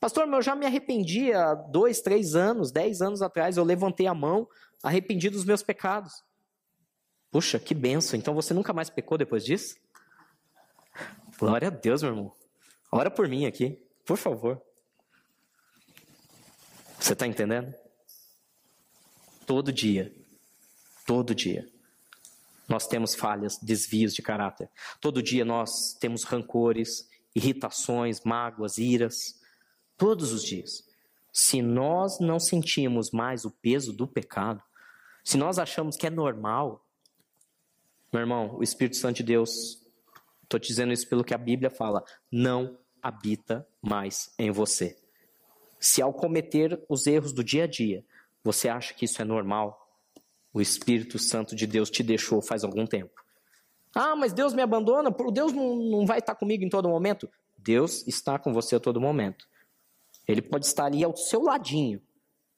Pastor, 0.00 0.26
eu 0.28 0.42
já 0.42 0.56
me 0.56 0.66
arrependi 0.66 1.32
há 1.32 1.54
dois, 1.54 2.00
três 2.00 2.34
anos, 2.34 2.72
dez 2.72 3.00
anos 3.00 3.22
atrás, 3.22 3.56
eu 3.56 3.64
levantei 3.64 4.06
a 4.06 4.14
mão, 4.14 4.48
arrependi 4.82 5.30
dos 5.30 5.44
meus 5.44 5.62
pecados. 5.62 6.24
Puxa, 7.30 7.58
que 7.58 7.74
benção. 7.74 8.18
Então 8.18 8.34
você 8.34 8.54
nunca 8.54 8.72
mais 8.72 8.88
pecou 8.88 9.18
depois 9.18 9.44
disso? 9.44 9.76
Glória 11.38 11.68
a 11.68 11.70
Deus, 11.70 12.02
meu 12.02 12.12
irmão. 12.12 12.32
Ora 12.90 13.10
por 13.10 13.28
mim 13.28 13.46
aqui, 13.46 13.78
por 14.04 14.16
favor. 14.16 14.60
Você 16.98 17.12
está 17.12 17.26
entendendo? 17.26 17.74
Todo 19.46 19.72
dia, 19.72 20.12
todo 21.06 21.34
dia, 21.34 21.68
nós 22.68 22.86
temos 22.86 23.14
falhas, 23.14 23.58
desvios 23.58 24.14
de 24.14 24.22
caráter. 24.22 24.70
Todo 25.00 25.22
dia 25.22 25.44
nós 25.44 25.94
temos 26.00 26.24
rancores, 26.24 27.08
irritações, 27.34 28.20
mágoas, 28.24 28.78
iras. 28.78 29.40
Todos 29.96 30.32
os 30.32 30.42
dias. 30.42 30.84
Se 31.32 31.62
nós 31.62 32.18
não 32.18 32.40
sentimos 32.40 33.10
mais 33.10 33.44
o 33.44 33.50
peso 33.50 33.92
do 33.92 34.06
pecado, 34.06 34.62
se 35.22 35.36
nós 35.36 35.58
achamos 35.58 35.96
que 35.96 36.06
é 36.06 36.10
normal, 36.10 36.84
meu 38.12 38.20
irmão, 38.20 38.56
o 38.56 38.62
Espírito 38.62 38.96
Santo 38.96 39.16
de 39.16 39.22
Deus, 39.24 39.82
estou 40.42 40.58
te 40.58 40.68
dizendo 40.68 40.92
isso 40.92 41.08
pelo 41.08 41.24
que 41.24 41.34
a 41.34 41.38
Bíblia 41.38 41.68
fala, 41.68 42.02
não 42.30 42.78
habita 43.02 43.66
mais 43.82 44.32
em 44.38 44.50
você. 44.50 44.96
Se 45.78 46.00
ao 46.00 46.12
cometer 46.12 46.82
os 46.88 47.06
erros 47.06 47.32
do 47.32 47.44
dia 47.44 47.64
a 47.64 47.66
dia, 47.66 48.04
você 48.42 48.68
acha 48.68 48.94
que 48.94 49.04
isso 49.04 49.20
é 49.20 49.24
normal, 49.24 49.85
o 50.56 50.60
Espírito 50.62 51.18
Santo 51.18 51.54
de 51.54 51.66
Deus 51.66 51.90
te 51.90 52.02
deixou 52.02 52.40
faz 52.40 52.64
algum 52.64 52.86
tempo. 52.86 53.22
Ah, 53.94 54.16
mas 54.16 54.32
Deus 54.32 54.54
me 54.54 54.62
abandona? 54.62 55.14
Deus 55.30 55.52
não, 55.52 55.76
não 55.76 56.06
vai 56.06 56.18
estar 56.18 56.34
comigo 56.34 56.64
em 56.64 56.70
todo 56.70 56.88
momento? 56.88 57.28
Deus 57.58 58.06
está 58.06 58.38
com 58.38 58.54
você 58.54 58.76
a 58.76 58.80
todo 58.80 58.98
momento. 58.98 59.46
Ele 60.26 60.40
pode 60.40 60.64
estar 60.64 60.86
ali 60.86 61.04
ao 61.04 61.14
seu 61.14 61.42
ladinho, 61.42 62.00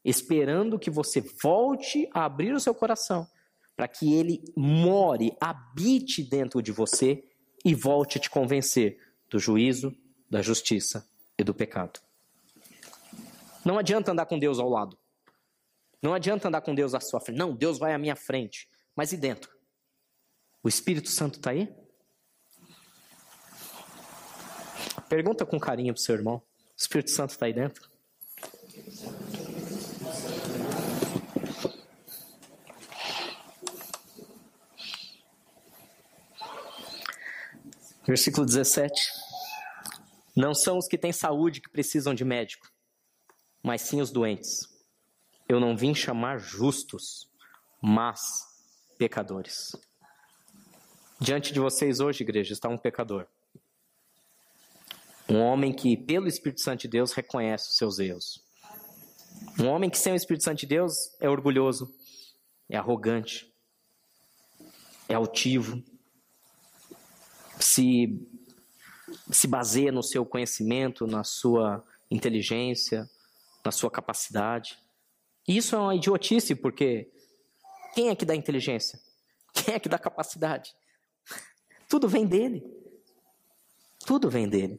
esperando 0.05 0.79
que 0.79 0.91
você 0.91 1.21
volte 1.43 2.09
a 2.15 2.25
abrir 2.25 2.53
o 2.53 2.61
seu 2.61 2.73
coração, 2.73 3.27
para 3.77 3.89
que 3.89 4.15
ele 4.15 4.45
more, 4.57 5.37
habite 5.41 6.23
dentro 6.23 6.63
de 6.63 6.71
você 6.71 7.25
e 7.65 7.75
volte 7.75 8.19
a 8.19 8.21
te 8.21 8.31
convencer 8.31 8.97
do 9.29 9.41
juízo, 9.41 9.93
da 10.31 10.41
justiça 10.41 11.05
e 11.37 11.43
do 11.43 11.53
pecado. 11.53 11.99
Não 13.65 13.77
adianta 13.77 14.13
andar 14.13 14.27
com 14.27 14.39
Deus 14.39 14.61
ao 14.61 14.69
lado. 14.69 14.97
Não 16.03 16.15
adianta 16.15 16.49
andar 16.49 16.61
com 16.61 16.75
Deus 16.75 16.95
à 16.95 17.01
sua 17.01 17.21
frente. 17.21 17.39
Não, 17.39 17.55
Deus 17.55 17.79
vai 17.79 17.93
à 17.93 17.99
minha 17.99 18.15
frente. 18.15 18.69
Mas 18.95 19.13
e 19.13 19.17
dentro? 19.17 19.51
O 20.63 20.69
Espírito 20.69 21.09
Santo 21.09 21.39
está 21.39 21.51
aí? 21.51 21.73
Pergunta 25.09 25.47
com 25.47 25.59
carinho 25.59 25.95
para 25.95 26.01
o 26.01 26.03
seu 26.03 26.15
irmão. 26.15 26.37
O 26.37 26.45
Espírito 26.77 27.11
Santo 27.11 27.31
está 27.31 27.47
aí 27.47 27.53
dentro? 27.53 27.89
Versículo 38.07 38.47
17. 38.47 39.13
Não 40.37 40.55
são 40.55 40.79
os 40.79 40.87
que 40.87 40.97
têm 40.97 41.13
saúde 41.13 41.61
que 41.61 41.69
precisam 41.69 42.15
de 42.15 42.25
médico, 42.25 42.71
mas 43.63 43.83
sim 43.83 44.01
os 44.01 44.11
doentes. 44.11 44.78
Eu 45.49 45.59
não 45.59 45.75
vim 45.75 45.95
chamar 45.95 46.39
justos, 46.39 47.27
mas 47.81 48.21
pecadores. 48.99 49.75
Diante 51.19 51.55
de 51.55 51.59
vocês 51.59 52.01
hoje, 52.01 52.23
igreja, 52.23 52.53
está 52.53 52.69
um 52.69 52.77
pecador. 52.77 53.27
Um 55.27 55.41
homem 55.41 55.73
que, 55.73 55.97
pelo 55.97 56.29
Espírito 56.29 56.61
Santo 56.61 56.83
de 56.83 56.89
Deus, 56.89 57.13
reconhece 57.13 57.71
os 57.71 57.77
seus 57.79 57.99
erros. 57.99 58.45
Um 59.59 59.69
homem 59.69 59.89
que, 59.89 59.97
sem 59.97 60.13
o 60.13 60.17
Espírito 60.17 60.45
Santo 60.45 60.59
de 60.59 60.67
Deus, 60.67 60.95
é 61.19 61.31
orgulhoso, 61.31 61.95
é 62.69 62.77
arrogante, 62.77 63.51
é 65.09 65.15
altivo, 65.15 65.83
se, 67.59 68.21
se 69.31 69.47
baseia 69.47 69.91
no 69.91 70.03
seu 70.03 70.27
conhecimento, 70.27 71.07
na 71.07 71.25
sua 71.25 71.83
inteligência, 72.11 73.09
na 73.65 73.73
sua 73.73 73.91
capacidade. 73.91 74.79
Isso 75.49 75.75
é 75.75 75.79
uma 75.79 75.95
idiotice, 75.95 76.55
porque 76.55 77.11
quem 77.95 78.11
é 78.11 78.15
que 78.15 78.27
dá 78.27 78.35
inteligência? 78.35 79.01
Quem 79.55 79.75
é 79.75 79.81
que 79.81 79.89
dá 79.89 79.99
capacidade? 79.99 80.77
Tudo 81.89 82.07
vem 82.07 82.27
dele. 82.27 82.63
Tudo 84.07 84.29
vem 84.29 84.47
dele. 84.47 84.79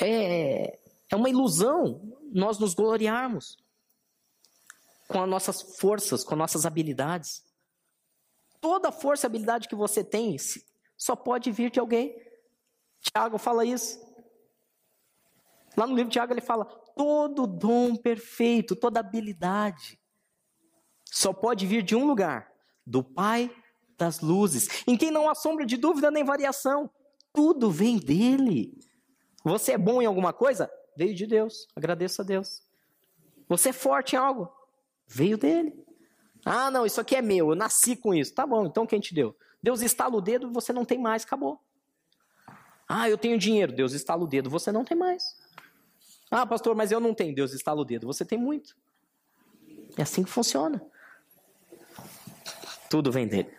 É, 0.00 0.78
é 1.10 1.16
uma 1.16 1.28
ilusão 1.28 2.16
nós 2.32 2.58
nos 2.58 2.72
gloriarmos 2.72 3.58
com 5.06 5.22
as 5.22 5.28
nossas 5.28 5.60
forças, 5.78 6.24
com 6.24 6.32
as 6.34 6.38
nossas 6.38 6.64
habilidades. 6.64 7.44
Toda 8.62 8.90
força 8.90 9.26
e 9.26 9.28
habilidade 9.28 9.68
que 9.68 9.74
você 9.74 10.02
tem 10.02 10.36
só 10.96 11.14
pode 11.14 11.50
vir 11.52 11.70
de 11.70 11.78
alguém. 11.78 12.16
Tiago 13.00 13.36
fala 13.36 13.64
isso. 13.64 14.00
Lá 15.76 15.86
no 15.86 15.94
livro 15.94 16.08
de 16.08 16.14
Tiago 16.14 16.32
ele 16.32 16.40
fala: 16.40 16.66
todo 17.00 17.46
dom 17.46 17.96
perfeito, 17.96 18.76
toda 18.76 19.00
habilidade, 19.00 19.98
só 21.06 21.32
pode 21.32 21.66
vir 21.66 21.82
de 21.82 21.96
um 21.96 22.06
lugar: 22.06 22.52
do 22.86 23.02
Pai 23.02 23.50
das 23.96 24.20
luzes, 24.20 24.82
em 24.86 24.98
quem 24.98 25.10
não 25.10 25.26
há 25.26 25.34
sombra 25.34 25.64
de 25.64 25.78
dúvida 25.78 26.10
nem 26.10 26.22
variação. 26.22 26.90
Tudo 27.32 27.70
vem 27.70 27.96
dele. 27.96 28.78
Você 29.42 29.72
é 29.72 29.78
bom 29.78 30.02
em 30.02 30.04
alguma 30.04 30.34
coisa? 30.34 30.70
Veio 30.94 31.14
de 31.14 31.26
Deus. 31.26 31.66
Agradeça 31.74 32.20
a 32.20 32.24
Deus. 32.24 32.62
Você 33.48 33.70
é 33.70 33.72
forte 33.72 34.14
em 34.14 34.18
algo? 34.18 34.52
Veio 35.06 35.38
dele. 35.38 35.72
Ah, 36.44 36.70
não, 36.70 36.84
isso 36.84 37.00
aqui 37.00 37.16
é 37.16 37.22
meu, 37.22 37.48
eu 37.48 37.54
nasci 37.54 37.96
com 37.96 38.12
isso. 38.12 38.34
Tá 38.34 38.46
bom, 38.46 38.66
então 38.66 38.86
quem 38.86 39.00
te 39.00 39.14
deu? 39.14 39.34
Deus 39.62 39.80
estala 39.80 40.16
o 40.16 40.20
dedo, 40.20 40.52
você 40.52 40.70
não 40.70 40.84
tem 40.84 40.98
mais, 40.98 41.24
acabou. 41.24 41.58
Ah, 42.86 43.08
eu 43.08 43.16
tenho 43.16 43.38
dinheiro, 43.38 43.72
Deus 43.72 43.92
estala 43.92 44.22
o 44.22 44.26
dedo, 44.26 44.50
você 44.50 44.70
não 44.70 44.84
tem 44.84 44.98
mais. 44.98 45.24
Ah, 46.30 46.46
pastor, 46.46 46.76
mas 46.76 46.92
eu 46.92 47.00
não 47.00 47.12
tenho. 47.12 47.34
Deus 47.34 47.52
estala 47.52 47.80
o 47.80 47.84
dedo. 47.84 48.06
Você 48.06 48.24
tem 48.24 48.38
muito. 48.38 48.76
É 49.96 50.02
assim 50.02 50.22
que 50.22 50.30
funciona. 50.30 50.80
Tudo 52.88 53.10
vem 53.10 53.26
dele. 53.26 53.50